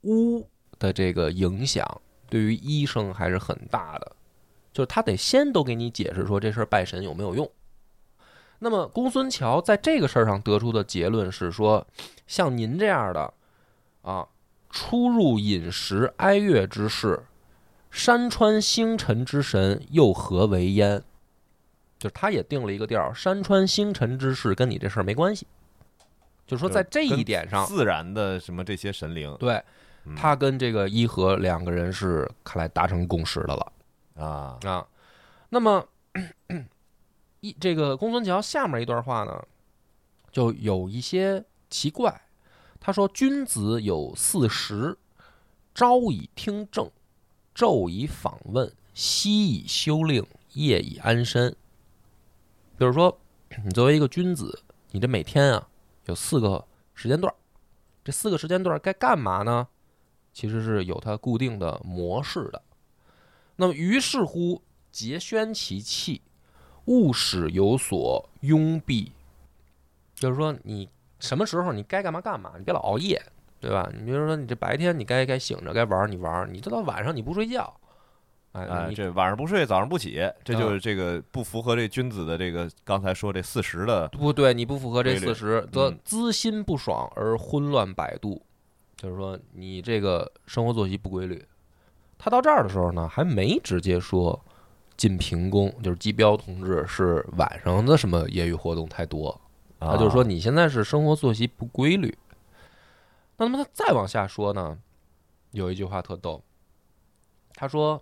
[0.02, 0.48] 巫
[0.80, 1.86] 的这个影响
[2.30, 4.16] 对于医生还是很大的，
[4.74, 7.50] 就是他得先都给你解释说这事儿拜神有没有用。
[8.60, 11.86] 那么公孙乔在这个事儿上得出的结论是说，
[12.26, 13.34] 像您这样的
[14.02, 14.28] 啊，
[14.70, 17.24] 出入饮食哀乐之事。
[17.92, 21.02] 山川星辰之神又何为焉？
[21.98, 25.48] 就是他也定了一个调儿山川星辰之事跟你这事儿没关系。
[26.46, 29.64] 就是说，在这一点上，自然的什么这些神灵，对
[30.16, 33.74] 他跟这个伊和两个人是看来达成共识的了
[34.16, 34.88] 啊啊。
[35.50, 35.86] 那么
[37.42, 39.44] 一这个公孙桥下面一段话呢，
[40.32, 42.22] 就有一些奇怪。
[42.80, 44.96] 他说：“君子有四时，
[45.74, 46.88] 朝以听政。”
[47.56, 51.56] 昼以访问，夕以修令，夜以安身。
[52.78, 53.18] 比如说，
[53.64, 55.68] 你作为一个君子，你这每天啊
[56.06, 57.34] 有四个时间段，
[58.04, 59.68] 这四个时间段该干嘛呢？
[60.34, 62.62] 其实是有它固定的模式的。
[63.56, 66.22] 那么，于是乎，节宣其气，
[66.86, 69.12] 勿使有所拥蔽。
[70.16, 70.90] 就是说，你
[71.20, 73.22] 什么时候你该干嘛干嘛，你别老熬夜。
[73.58, 73.90] 对吧？
[73.92, 77.76] 你比如说，你这白天你该该醒着，该玩你玩你这到晚上你不睡觉，
[78.56, 88.42] 哎，这晚上不睡，早上不起，这就是这个不符合这君子的这个刚才说这四十的不对，你不符合这四十，则滋心不爽而昏乱百度，
[88.96, 91.46] 就是说你这个生活作息不规律。
[92.18, 94.40] 他到这儿的时候呢，还没直接说
[94.96, 99.38] 晋平公就是姬彪同志是晚上的什么业余活动太多，
[99.82, 102.18] 他就是说你现在是生活作息不规律。
[103.36, 104.78] 那么他再往下说呢，
[105.52, 106.42] 有一句话特逗。
[107.58, 108.02] 他说：“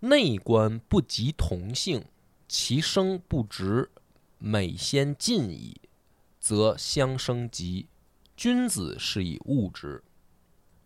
[0.00, 2.04] 内官不及同性，
[2.48, 3.90] 其生不直，
[4.38, 5.80] 每先进矣，
[6.38, 7.86] 则相生极。
[8.36, 10.02] 君子是以物之。”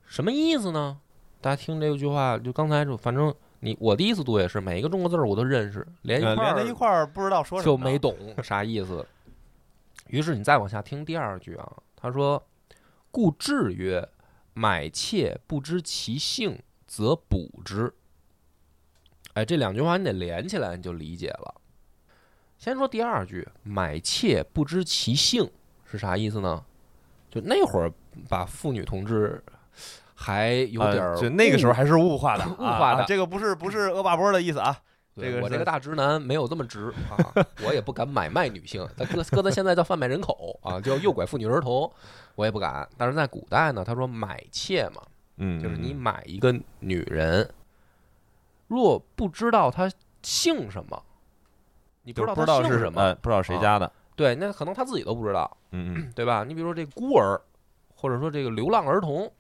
[0.06, 1.00] 什么意思呢？
[1.40, 9.06] 大家听这句话，就刚才就反正你我第一次读也是，每一个中国字我都认识，连一块连在一块儿不知道说什么，就没懂啥意思。
[10.08, 12.42] 于是你再往下听第二句啊，他说。
[13.10, 14.08] 故志曰
[14.54, 17.94] ：“买妾不知其性，则补之。”
[19.34, 21.54] 哎，这两句话你得连起来，你就理解了。
[22.56, 25.50] 先说第二句，“买妾不知其性”
[25.84, 26.64] 是啥意思呢？
[27.30, 27.92] 就那会儿
[28.28, 29.42] 把妇女同志
[30.14, 34.76] 还有点儿啊就那个时候还是物化的，物化的这个不是不是恶霸波的意思啊。
[35.16, 41.92] 这个我这个大直男没有这么直啊，我也不敢买卖女性，他搁搁在现在叫贩卖人口啊，叫诱拐妇女儿童，
[42.36, 42.88] 我也不敢。
[42.96, 45.02] 但是在古代呢，他说买妾嘛，
[45.36, 47.48] 嗯，就是你嗯买一个女人，
[48.66, 49.90] 若不知道他
[50.22, 51.02] 姓什么，
[52.02, 56.44] 你不知道就不知道是什么，呃不知道谁家的，对，那可能他自己都不知道，嗯嗯 对吧？
[56.44, 57.40] 你比如说这孤儿，
[57.94, 59.30] 或者说这个流浪儿童，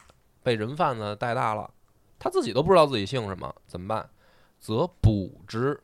[0.42, 1.70] 被人贩子带大了，
[2.18, 4.08] 他自己都不知道自己姓什么，怎么办？
[4.60, 5.78] 则卜之，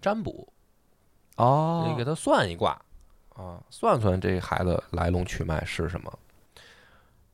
[0.00, 0.52] 占卜，
[1.36, 2.78] 哦你给他算一卦
[3.34, 6.18] 啊，算算这孩子来龙去脉是什么。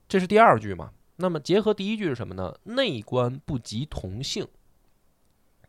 [0.09, 0.93] 这是第二句嘛？
[1.17, 2.55] 那么结合第一句是什么呢？
[2.63, 4.47] 内观不及同姓。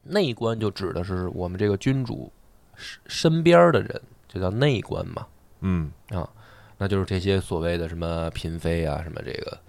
[0.03, 2.31] 内官就指的是我们这个君主
[2.75, 5.27] 身身边的人，就叫内官嘛。
[5.61, 6.29] 嗯啊
[6.77, 9.59] 那就是这些所谓的什么嫔妃啊，什么这个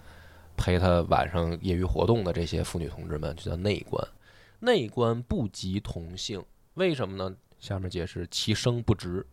[0.55, 4.07] 陪他晚上业余活动的这些妇女同志们，就叫内官。
[4.59, 6.41] 内官不及同性，
[6.75, 7.35] 为什么呢？
[7.59, 9.25] 下面解释其生不直，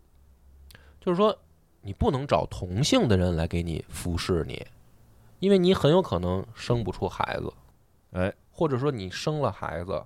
[1.00, 1.38] 就是说
[1.80, 4.66] 你不能找同性的人来给你服侍你，
[5.38, 7.52] 因为你很有可能生不出孩子，
[8.11, 10.04] 哎，或者说你生了孩子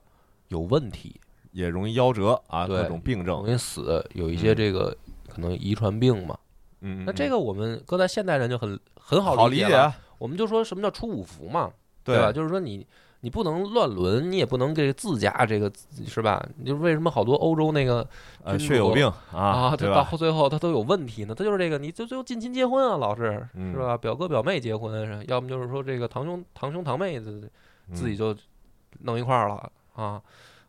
[0.52, 1.18] 有问题，
[1.52, 3.48] 也容易夭折啊，各种病症容。
[3.48, 4.94] 易死，有一些这个
[5.28, 6.38] 可能遗传病嘛。
[6.82, 9.48] 嗯，那这个我们搁在现代人就很很好。
[9.48, 11.72] 理解啊，我们就说什么叫出五福嘛，
[12.04, 12.30] 对吧？
[12.30, 12.86] 就是说你
[13.20, 15.72] 你不能乱伦，你也不能给自家这个
[16.06, 16.44] 是吧？
[16.58, 18.06] 你就为什么好多欧洲那个
[18.44, 19.74] 呃，血友病啊？
[19.76, 21.34] 到最后他都有问题呢？
[21.34, 23.96] 他就是这个，你就最后近亲结婚啊，老是嗯是吧？
[23.96, 27.48] 表哥表妹结婚，是要么就是说这个堂兄堂兄堂妹自
[27.94, 28.36] 自己嗯就
[29.02, 29.70] 弄一块儿了
[30.02, 30.22] 啊。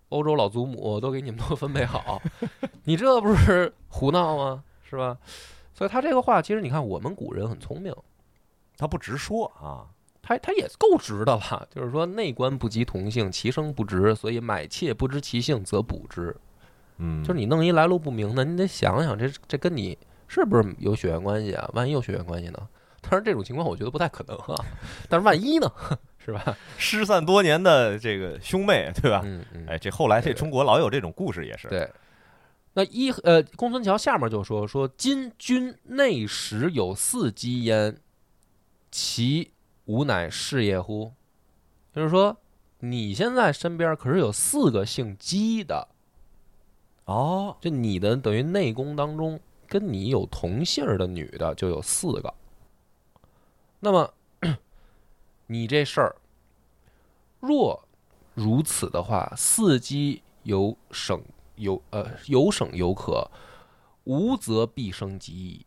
[0.09, 2.21] 欧洲老祖母都给你们都分配好，
[2.85, 4.63] 你这不是胡闹吗？
[4.87, 5.17] 是吧？
[5.73, 7.91] 所以他这个话，其实你看我们古人很聪明，
[8.77, 9.89] 他不直说啊，
[10.21, 16.35] 他他也够直的了，就是说内官不及同姓，其生不直，所以买妾不知其性，则补之。
[16.97, 21.67] 嗯，就是你弄一来路不明的，你得想想这这跟你是不是有血缘关系啊？
[21.73, 22.67] 万一有血缘关系呢？
[23.01, 24.63] 当然这种情况我觉得不太可能啊，
[25.09, 25.69] 但是万一呢，
[26.25, 26.57] 是吧？
[26.77, 29.21] 失散多年的这个兄妹，对吧？
[29.23, 31.67] 嗯嗯，哎，这后来这中国老有这种故事，也是。
[31.67, 31.89] 对。
[32.75, 37.97] 那一呃，公孙桥下面就说说今君内时有四姬焉，
[38.89, 39.51] 其
[39.85, 41.11] 吾乃事业乎？
[41.93, 42.35] 就是说
[42.79, 45.87] 你现在身边可是有四个姓姬的，
[47.05, 52.33] 哦，就你的等于内宫当中跟你有同姓儿的女的就有四个。
[53.81, 54.11] 那么
[55.47, 56.15] 你这事儿
[57.39, 57.87] 若
[58.33, 61.21] 如此的话，伺机有省
[61.55, 63.29] 有呃有省有可，
[64.05, 65.65] 无则必生极矣。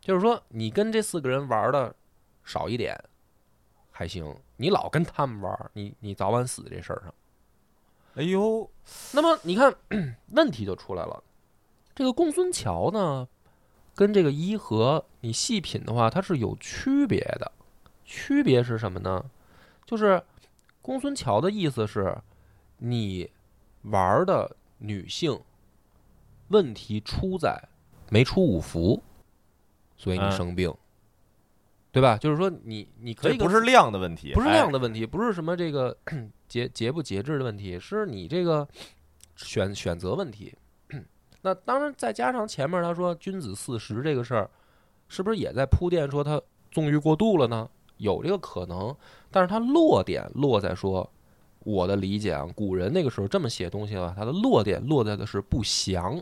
[0.00, 1.94] 就是说，你跟这四个人玩的
[2.44, 2.98] 少一点
[3.90, 7.14] 还行，你老跟他们玩，你你早晚死这事儿上。
[8.14, 8.68] 哎呦，
[9.12, 9.74] 那么你看，
[10.32, 11.22] 问题就出来了。
[11.94, 13.28] 这个公孙桥呢，
[13.94, 17.52] 跟这个伊和，你细品的话，它是有区别的。
[18.08, 19.22] 区别是什么呢？
[19.84, 20.20] 就是
[20.80, 22.16] 公孙桥的意思是，
[22.78, 23.30] 你
[23.82, 25.38] 玩的女性
[26.48, 27.62] 问题出在
[28.08, 29.02] 没出五福，
[29.98, 30.74] 所以你嗯生病，
[31.92, 32.16] 对吧？
[32.16, 35.94] 就是说你你可以这不是量的问题，不是哎量的问题，不是什么这个
[36.48, 38.66] 节节不节制的问题，是你这个
[39.36, 40.56] 选选择问题。
[41.42, 44.50] 那当然，再加上前面他说君子四十这个事儿，
[45.08, 46.40] 是不是也在铺垫说他
[46.70, 47.68] 纵欲过度了呢？
[47.98, 48.96] 有这个可能，
[49.30, 51.08] 但是它落点落在说，
[51.60, 56.20] 我的理解啊，古人那个时候这么写东西的话，它的落点落在的是不祥，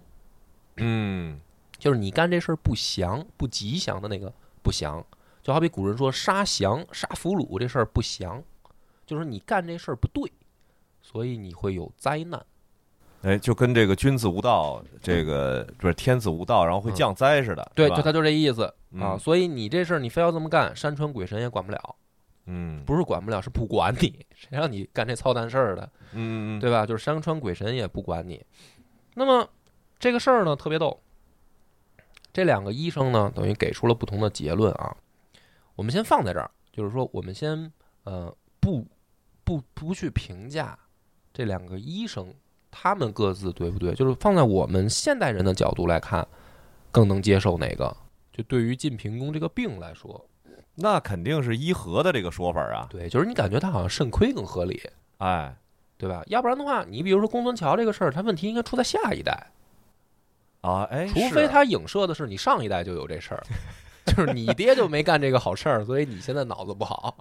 [0.76, 1.40] 嗯，
[1.78, 5.04] 就是你干这事儿不祥、不吉祥的那个不祥，
[5.42, 8.42] 就好比古人说杀降、杀俘虏这事儿不祥，
[9.06, 10.32] 就是你干这事儿不对，
[11.00, 12.44] 所以你会有灾难。
[13.26, 18.72] 哎，就跟这个君子无道，这个不是天子无道，然后会嗯降灾似的，对，吧就他就这意思啊。
[18.92, 21.96] 嗯所以你这事儿你非要这么干，山川鬼神也管不了，
[22.46, 25.82] 嗯，不是管不了，是不管你，谁让你干这操蛋事儿的，
[26.12, 26.86] 嗯嗯，对吧？
[26.86, 28.40] 就是山川鬼神也不管你。
[29.14, 29.48] 那么
[29.98, 31.00] 这个事儿呢，特别逗。
[32.32, 34.94] 这两个医生呢，等于给出了不同的结论啊。
[35.74, 37.72] 我们先放在这儿，就是说，我们先
[38.04, 38.86] 呃不
[39.42, 40.78] 不不去评价
[41.32, 42.32] 这两个医生
[42.78, 46.26] 他们各自对不对，就是放在我们现代人的角度来看，
[46.90, 47.96] 更能接受哪个？
[48.32, 50.28] 就对于晋平公这个病来说，
[50.74, 54.82] 那肯定是伊和的这个说法啊，对，就是你感觉他好像肾亏更合理，
[55.16, 55.56] 哎
[55.96, 56.22] 对吧？
[56.26, 59.46] 要不然的话，你比如说公孙桥这个事儿，他问题应该出在下一代。
[60.60, 63.42] 啊哎，除非他影射的是你上一代就有这事儿，
[64.04, 67.16] 就是你爹就没干这个好事儿，所以你现在脑子不好，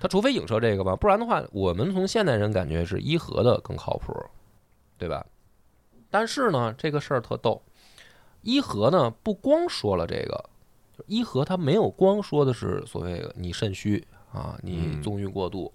[0.00, 4.14] 他除非影射这个吧，不然的话，我们从现代人感觉是伊和的更靠谱，
[4.98, 5.26] 对吧？
[6.10, 7.62] 但是呢，这个事儿特逗，
[8.42, 10.50] 伊和呢不光说了这个，
[10.96, 15.72] 就伊和他没有光说的是所谓的你肾虚啊，你嗯纵欲过度，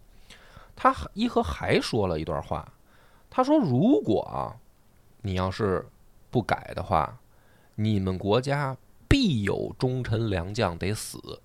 [0.76, 2.74] 他还伊和还说了一段话，
[3.30, 4.56] 他说如果啊，
[5.22, 5.86] 你要是
[6.30, 7.20] 不改的话，
[7.76, 8.76] 你们国家
[9.08, 11.42] 必有忠臣良将得死，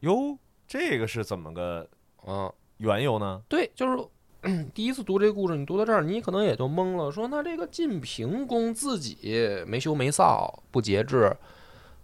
[0.00, 1.88] 哟，这个是怎么个
[2.26, 3.42] 嗯，缘由呢？
[3.48, 4.08] 对，就是
[4.74, 11.34] 第一次读这个故事，你读到这儿，你可能也就懵了，说那这个晋平公自己没羞没臊，不节制，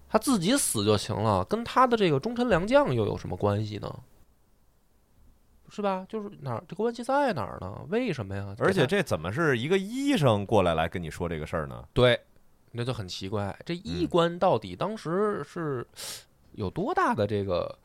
[0.09, 3.95] 他自己死就行了，跟他的这个忠臣良将又有什么关系呢？
[5.69, 6.05] 是吧？
[6.09, 7.87] 就是哪儿这关系在哪儿呢？
[7.91, 8.55] 为什么呀？
[8.59, 11.85] 而且这怎么是一个医生过来来跟你说这个事儿呢？
[11.93, 12.19] 对，
[12.73, 15.87] 那就很奇怪，这医嗯官到底当时是
[16.53, 17.79] 有多大的这个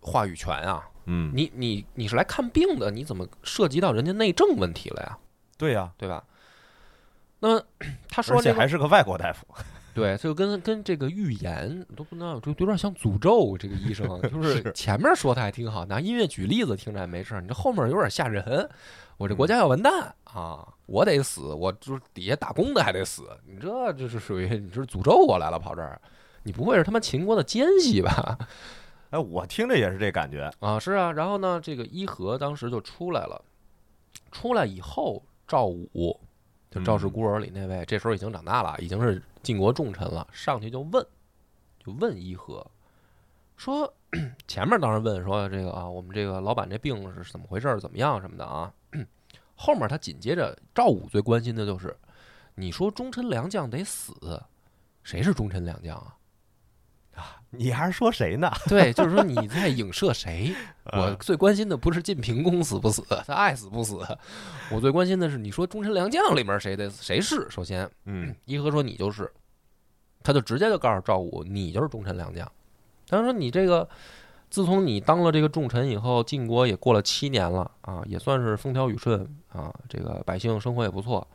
[0.00, 0.88] 话语权啊？
[1.10, 5.18] 嗯，你你你是来看病的，你怎么涉及到人家内政问题了呀？
[5.56, 6.22] 对呀，对吧？
[7.40, 7.62] 那么
[8.08, 9.46] 他说这个而且还是个外国大夫。
[9.94, 13.56] 对，就跟跟这个预言都不知道，就有点像诅咒。
[13.58, 18.68] 这个医生就 是是前面说的还挺好，拿音乐举例子听着还没事儿，你这后面有点吓人。
[19.16, 20.64] 我这国家要完蛋啊！
[20.86, 23.28] 我得死，我就是底下打工的还得死。
[23.44, 26.00] 你这就是属于你这是诅咒我来了，跑这儿，
[26.44, 28.38] 你不会是他妈秦国的奸细吧？
[29.10, 30.50] 哎，我听着也是这感觉。
[30.60, 31.12] 啊，是啊。
[31.12, 33.42] 然后呢，这个伊和当时就出来了，
[34.30, 36.20] 出来以后，赵武
[36.70, 41.06] 就赵氏嗯孤儿里那位，这时候已经长大了，已经是晋国重臣了，上去就问，
[41.82, 42.66] 就问伊和，
[43.56, 43.90] 说
[44.46, 48.70] 前面当时问说这个啊，我们这个老板这病是怎么回事儿，怎么样什么的啊。
[49.54, 51.96] 后面他紧接着赵武最关心的就是，
[52.54, 54.14] 你说忠臣良将得死，
[55.02, 56.14] 谁是忠臣良将啊？
[57.50, 58.50] 你还是说谁呢？
[58.68, 60.54] 对，就是说你在影射谁？
[60.92, 64.00] 我啊最关心的不是晋平公死不死，他爱死不死。
[64.70, 67.46] 我最关心的是，你说忠臣良将里面谁得谁是？
[67.48, 69.30] 首先，嗯 伊和说你就是，
[70.22, 72.50] 他就直接就告诉赵武，你就是忠臣良将。
[73.08, 73.88] 他说你这个，
[74.50, 81.26] 自从你当了这个重臣以后，晋国也过了七年了啊，也算是风调雨顺啊，这个百姓生活也不错。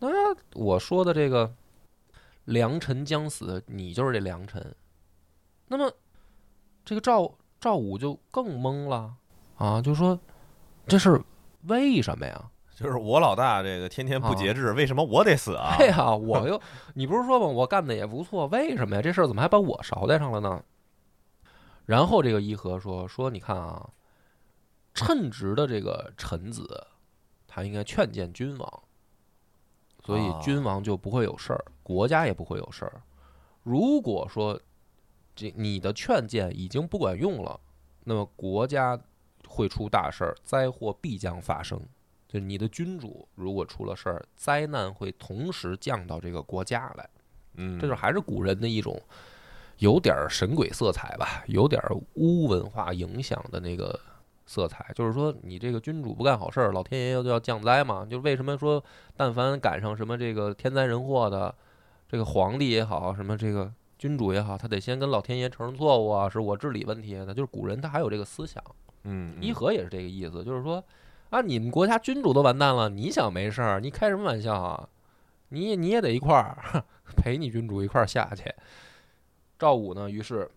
[0.00, 0.08] 那
[0.54, 1.52] 我说的这个
[2.46, 4.74] 良臣将死，你就是这良臣。
[5.72, 5.90] 那么
[6.84, 9.14] 这个赵赵武就更懵了
[9.56, 10.18] 啊，就说
[10.86, 11.18] 这是
[11.62, 12.50] 为什么呀？
[12.76, 15.76] 就是我老大这个天天不节制，为什么我得死啊？
[15.78, 16.60] 对 呀、我又
[16.94, 17.46] 你不是说吗？
[17.46, 19.00] 我干的也不错，为什么呀？
[19.00, 20.62] 这事儿怎么还把我捎带上了呢？
[21.86, 23.88] 然后这个伊和说说，你看啊，
[24.94, 26.86] 称职的这个臣子，
[27.46, 28.82] 他应该劝谏君王，
[30.04, 33.00] 所以啊君王就不会有事儿，国家也不会有事儿。
[33.62, 34.60] 如果说
[35.34, 37.58] 这你的劝谏已经不管用了，
[38.04, 38.98] 那么国家
[39.46, 41.80] 会出大事儿，灾祸必将发生。
[42.28, 47.08] 就你的君主如果出了事儿，灾难会同时降到这个国家来。
[47.56, 48.98] 嗯，这就还是古人的一种
[49.76, 54.00] 有点儿神鬼色彩吧，有点儿巫文化影响的那个
[54.46, 54.90] 色彩。
[54.94, 58.06] 就是说，你这个君主不干好事儿，老天爷就要降灾嘛。
[58.06, 58.82] 就是为什么说，
[59.14, 61.54] 但凡赶上什么这个天灾人祸的，
[62.08, 63.70] 这个皇帝也好，什么这个
[64.02, 67.32] 君主也好，他得先跟老天爷承认错误啊，是我治理问题的。
[67.32, 68.60] 就是古人他还有这个思想。
[69.04, 70.82] 嗯，嗯伊和也是这个意思，就是说
[71.30, 74.88] 啊，你们国家君主都完蛋了，你想没事儿，你开什么玩笑啊？
[75.50, 76.84] 你你也得一块儿
[77.16, 78.52] 陪你君主一块儿下去。
[79.56, 80.50] 赵武呢，于是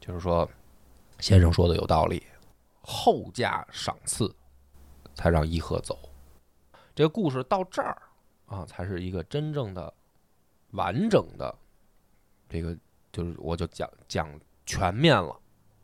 [0.00, 0.50] 就是说，
[1.20, 2.20] 先生说的有道理，
[2.80, 4.34] 后加赏赐，
[5.14, 5.96] 才让伊和走。
[6.92, 8.02] 这个故事到这儿
[8.46, 9.94] 啊，才是一个真正的
[10.72, 11.54] 完整的
[12.50, 12.76] 这个，
[13.12, 14.28] 就是我就讲讲
[14.66, 15.34] 全面了。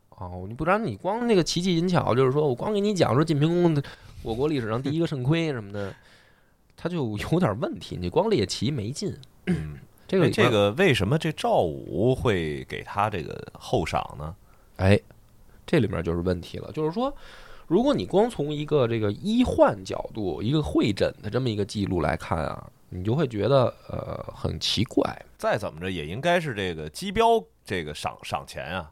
[0.09, 3.81] 哦，你不然你光那个奇技淫巧，就是说我光给你讲说晋平公的
[4.21, 5.93] 我国历史上第一个肾亏什么的，
[6.75, 7.97] 他就有点问题。
[7.99, 9.15] 你光猎奇没劲。
[9.45, 14.33] 嗯这个这个为什么这赵武会给他这个厚赏呢？
[14.77, 14.97] 哎，
[15.65, 17.13] 这里面就是问题了，就是说，
[17.67, 25.03] 如果你光从一个这个医患角度，一个会诊的这么一个记录来看啊，你就会觉得呃很奇怪
[25.37, 28.91] 再怎么着也应该是这个机标这个赏赏钱啊。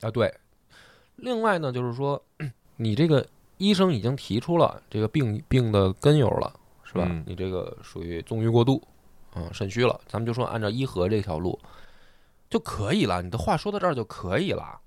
[0.00, 0.10] 啊。
[0.10, 0.32] 对，
[1.16, 2.22] 另外呢，就是说，
[2.76, 3.26] 你这个
[3.58, 6.52] 医生已经提出了这个病病的根由了，
[6.84, 7.04] 是吧？
[7.08, 8.82] 嗯你这个属于纵欲过度，
[9.34, 11.58] 嗯，肾虚了，咱们就说按照医和这条路
[12.48, 14.80] 就可以了，你的话说到这儿就可以了，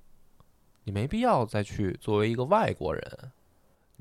[0.83, 3.31] 你没必要再去作为一个外国人。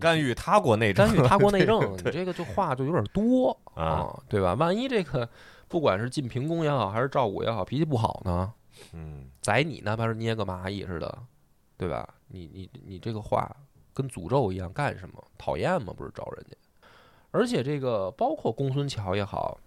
[0.01, 4.55] 干预他国内政，干预他国内政， 你这个就话就有点多啊，啊，对吧？
[4.55, 5.29] 万一这个
[5.69, 8.53] 不管是晋平公也好，还是赵武也好，脾气不好呢，
[8.93, 11.19] 嗯，宰你哪怕是捏个蚂蚁似的，
[11.77, 12.09] 对吧？
[12.29, 13.49] 你你你这个话
[13.93, 15.23] 跟诅咒一样，干什么？
[15.39, 15.95] 讨厌吗？
[15.97, 16.57] 不是招人家。
[17.31, 19.59] 而且这个包括公孙桥也好，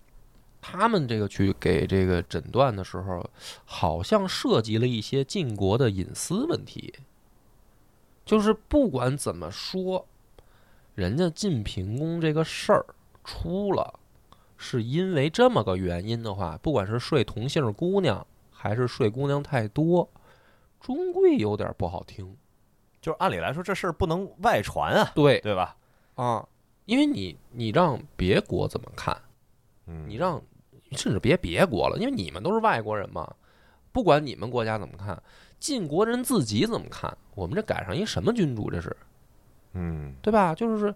[0.62, 3.26] 他们这个去给这个诊断的时候，
[3.66, 6.94] 好像涉及了一些晋国的隐私问题。
[8.26, 10.06] 就是不管怎么说，
[10.98, 12.84] 人家晋平公这个事儿
[13.24, 14.00] 出了，
[14.58, 20.10] 是因为这么个原因的话，不管是睡同姓姑娘，还是睡姑娘太多，
[20.82, 22.36] 终归有点不好听。
[23.00, 25.78] 就是按理来说这事儿不能外传啊，对对吧？
[26.16, 26.44] 啊，
[26.86, 29.16] 因为你你让别国怎么看？
[29.86, 30.42] 嗯，你让
[30.94, 33.32] 甚至别别国了，因为你们都是外国人嘛，
[33.92, 35.22] 不管你们国家怎么看，
[35.60, 37.16] 晋国人自己怎么看？
[37.36, 38.72] 我们这赶上一什么君主？
[38.72, 38.98] 这是
[39.78, 40.56] 嗯，对吧？
[40.56, 40.94] 就是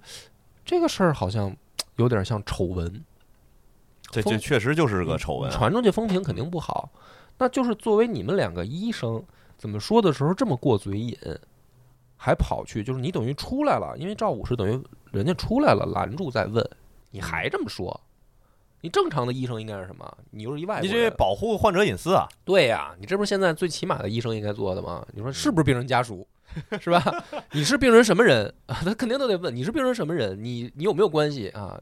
[0.66, 1.56] 这个事儿好像
[1.98, 3.04] 有点像丑闻，
[4.10, 5.56] 这这确实就是个丑闻啊。
[5.56, 6.90] 传出去风评肯定不好。
[7.38, 9.24] 那就是作为你们两个医生，
[9.58, 11.18] 怎么说的时候这么过嘴瘾，
[12.18, 16.68] 还跑去，就是你等于出来了，因为赵武是等于人家出来了，拦住再问，
[17.10, 18.00] 你还这么说？
[18.82, 20.18] 你正常的医生应该是什么？
[20.32, 25.06] 你又是一外国你人，这保护患者隐私啊，对呀、你这不是现在最起码的医生应该做的吗？
[25.14, 26.28] 你说是不是病人家属，
[26.80, 27.04] 是吧？
[27.52, 28.82] 你是病人什么人啊？
[28.84, 31.82] 他肯定都得问你是病人什么人，你你有没有关系啊？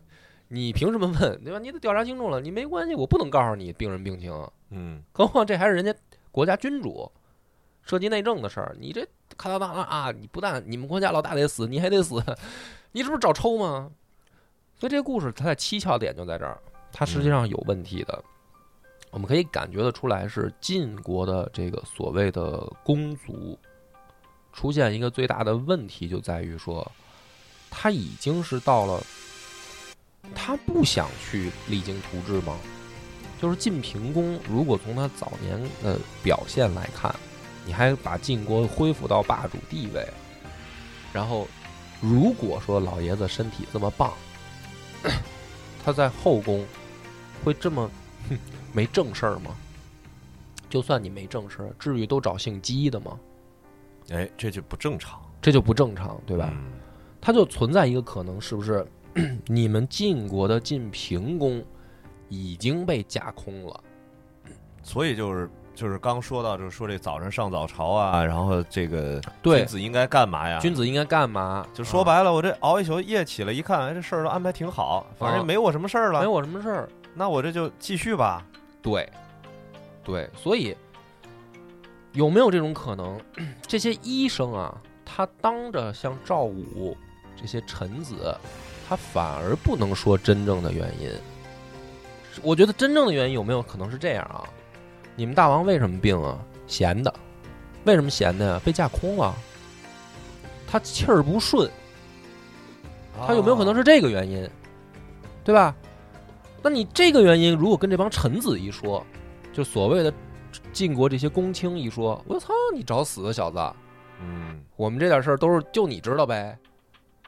[0.49, 1.59] 你凭什么问，对吧？
[1.59, 4.33] 你得调查清楚了，你没关系，我不能告诉你病人病情，
[4.71, 5.93] 嗯，何况这还是人家
[6.31, 7.11] 国家君主，
[7.83, 9.07] 涉及内政的事儿，你这
[9.37, 10.11] 咔哒哒的啊！
[10.11, 12.15] 你不但你们国家老大得死，你还得死，
[12.91, 13.91] 你这不是找抽吗？
[14.75, 16.57] 所以这个故事它的蹊跷点就在这儿，
[16.91, 18.23] 它实际上有问题的。
[19.11, 23.57] 我们可以感觉得出来，是晋国的这个所谓的公族
[24.53, 26.91] 出现一个最大的问题，就在于说，
[27.69, 29.03] 他已经是到了，
[30.35, 32.57] 他不想去励精图治吗？
[33.41, 37.15] 就是晋平公，如果从他早年的表现来看，
[37.65, 40.05] 你还把晋国恢复到霸主地位，
[41.13, 41.47] 然后
[42.01, 44.13] 如果说老爷子身体这么棒，
[45.85, 46.65] 他在后宫
[47.43, 47.89] 会这么
[48.73, 49.55] 没正事儿吗？
[50.69, 53.17] 就算你没正事儿，至于都找姓姬的吗？
[54.11, 56.49] 哎，这就不正常，这就不正常，对吧？
[56.51, 56.71] 嗯
[57.21, 58.87] 它就存在一个可能，是不是
[59.45, 61.61] 你们晋国的晋平公
[62.29, 63.83] 已经被架空了？
[64.81, 70.59] 所以就是就是刚说到，就是说这早上上早朝啊，然后这个对君，子应该干嘛呀？
[70.59, 71.67] 君子应该干嘛？
[71.73, 76.89] 就说白了，我这熬一宿夜起来一看，哎，这事儿都安排挺好，反正啊没我什么事儿啊，没，我什么事儿。
[77.13, 78.45] 那我这就继续吧。
[78.81, 79.09] 对，
[80.05, 80.73] 对，所以
[82.13, 83.19] 有没有这种可能？
[83.67, 86.95] 这些医生啊，他当着像赵武
[87.39, 88.35] 这些臣子，
[88.87, 91.09] 他反而不能说真正的原因。
[92.41, 94.43] 我觉得真正的原因有没有可能是这样啊？
[95.15, 96.37] 你们大王为什么病啊？
[96.67, 97.13] 闲的，
[97.83, 98.61] 为什么闲的呀？
[98.63, 99.35] 被架空了，
[100.67, 101.69] 他气儿不顺，
[103.27, 104.49] 他有没有可能是这个原因？
[105.43, 105.75] 对吧？
[106.61, 109.05] 那你这个原因如果跟这帮臣子一说，
[109.51, 110.13] 就所谓的
[110.71, 113.59] 晋国这些公卿一说，我操，你找死啊，小子！
[114.21, 116.57] 嗯，我们这点事儿都是就你知道呗，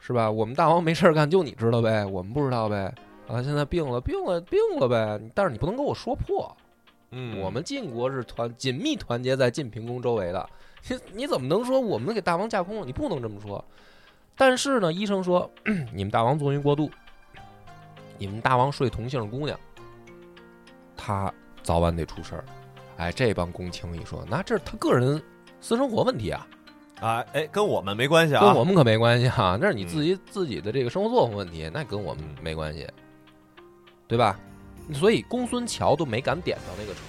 [0.00, 0.30] 是吧？
[0.30, 2.94] 我们大王没事儿干，就你知道呗，我们不知道呗。
[3.28, 5.20] 啊，现在病了，病了，病了呗。
[5.34, 6.54] 但是你不能跟我说破，
[7.12, 10.50] 嗯，我们晋国是团紧密团结在晋平公周围的，
[10.88, 12.84] 你你怎么能说我们给大王架空了？
[12.84, 13.64] 你不能这么说。
[14.36, 15.48] 但是呢，医生说
[15.94, 16.90] 你们大王纵欲过度，
[18.18, 19.58] 你们大王睡同姓姑娘，
[20.96, 22.44] 他早晚得出事儿。
[22.96, 25.20] 哎，这帮公卿一说，那这是他个人
[25.60, 26.46] 私生活问题啊，
[27.00, 32.86] 啊，哎，跟我们没关系啊，跟我们可没关系啊，那是你自己自己的这个生活作风问题，那跟我们嗯没关系，
[34.06, 34.38] 对吧？
[34.92, 37.08] 所以公孙乔都没敢点到那个程度。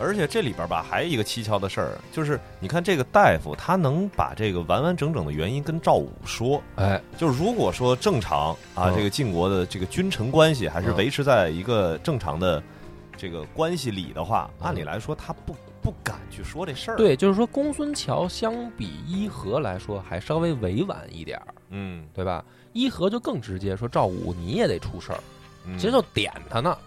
[0.00, 6.62] 而且这里边吧，还有一个蹊跷的事儿，就是你看这个大夫，他能把这个完完整整的原因跟赵武说。
[6.76, 12.62] 哎，就是如果说正常啊，嗯这个晋国的这个君臣关系还是嗯维持在一个正常的
[13.18, 22.42] 这个关系里的话，嗯按理来说他不不敢去说这事儿。，对，就是说公孙乔相比伊和来说还稍微委婉一点儿，嗯，对吧？
[22.72, 25.20] 伊和就更直接说赵武你也得出事儿，
[25.66, 26.78] 嗯其实就点他呢。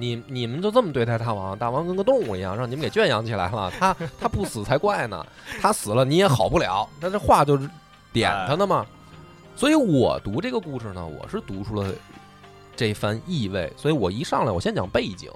[0.00, 3.68] 你你们就这么对待大王，大王跟个动物一样，让你们给圈养起来了。
[3.80, 5.26] 他 他不死才怪呢，
[5.60, 6.88] 他死了你也好不了。
[7.00, 7.68] 那这话就是
[8.12, 8.86] 点他呢嘛。
[9.56, 11.92] 所以我读这个故事呢，我是读出了
[12.78, 13.72] 这番意味。
[13.76, 15.28] 所以我一上来，我先讲背景，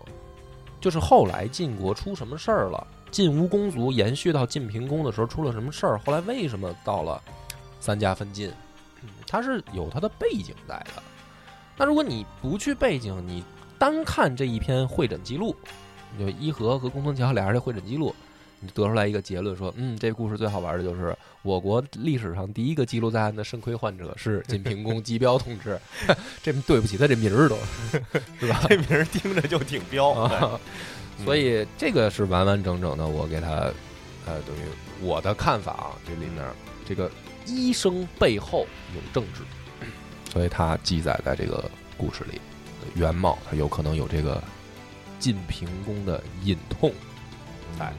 [0.81, 7.21] 就是后来晋国出什么事儿了，晋吴公族延续到晋平公的时候出了什么事儿，后来为什么到了
[7.81, 8.49] 三家分晋，
[9.03, 11.03] 嗯它是有它的背景在的。
[11.77, 13.43] 那如果你不去背景，你
[13.77, 15.57] 单看这一篇会诊记录，
[16.17, 18.15] 就伊和和公孙乔俩人的会诊记录，
[18.75, 25.79] 得出来一个结论，说，嗯，这故事最好玩的就是我国历史上第一个记录在案的肾亏患者是晋平公姬彪同志，
[26.43, 27.57] 这对不起他这名儿都
[28.39, 28.65] 是 吧？
[28.69, 30.11] 这名儿听着就挺彪。
[30.11, 30.61] 啊，
[31.25, 33.49] 所以这个是完完整整的，我给他，
[34.27, 34.61] 呃，等于
[35.01, 36.45] 我的看法啊，这里面
[36.87, 37.11] 这个
[37.47, 39.43] 医生背后有政治，
[40.33, 42.41] 所以他记载在这个故事里，
[42.95, 44.43] 原貌他有可能有这个
[45.19, 46.93] 晋平公的隐痛
[47.79, 47.93] 在。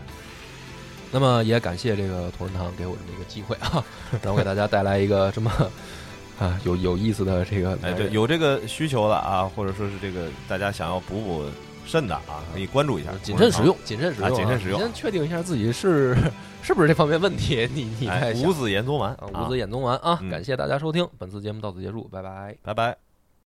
[1.13, 3.85] 那么也感谢这个同仁堂给我这么一个机会啊，
[4.23, 5.49] 让我给大家带来一个这么
[6.39, 11.45] 啊有有意思的这个哎，对，有这个需求的啊，或者说是这个大家想要补补
[11.85, 13.11] 肾的啊，可以关注一下。
[13.21, 14.79] 谨慎使用，谨慎使用，谨慎使用。
[14.79, 16.17] 先确定一下自己是
[16.63, 20.19] 是不是这方面问题，你你再五子衍宗丸，五子衍宗丸啊！
[20.31, 23.02] 感谢大家收听本次节目，到此结束，拜拜，拜拜。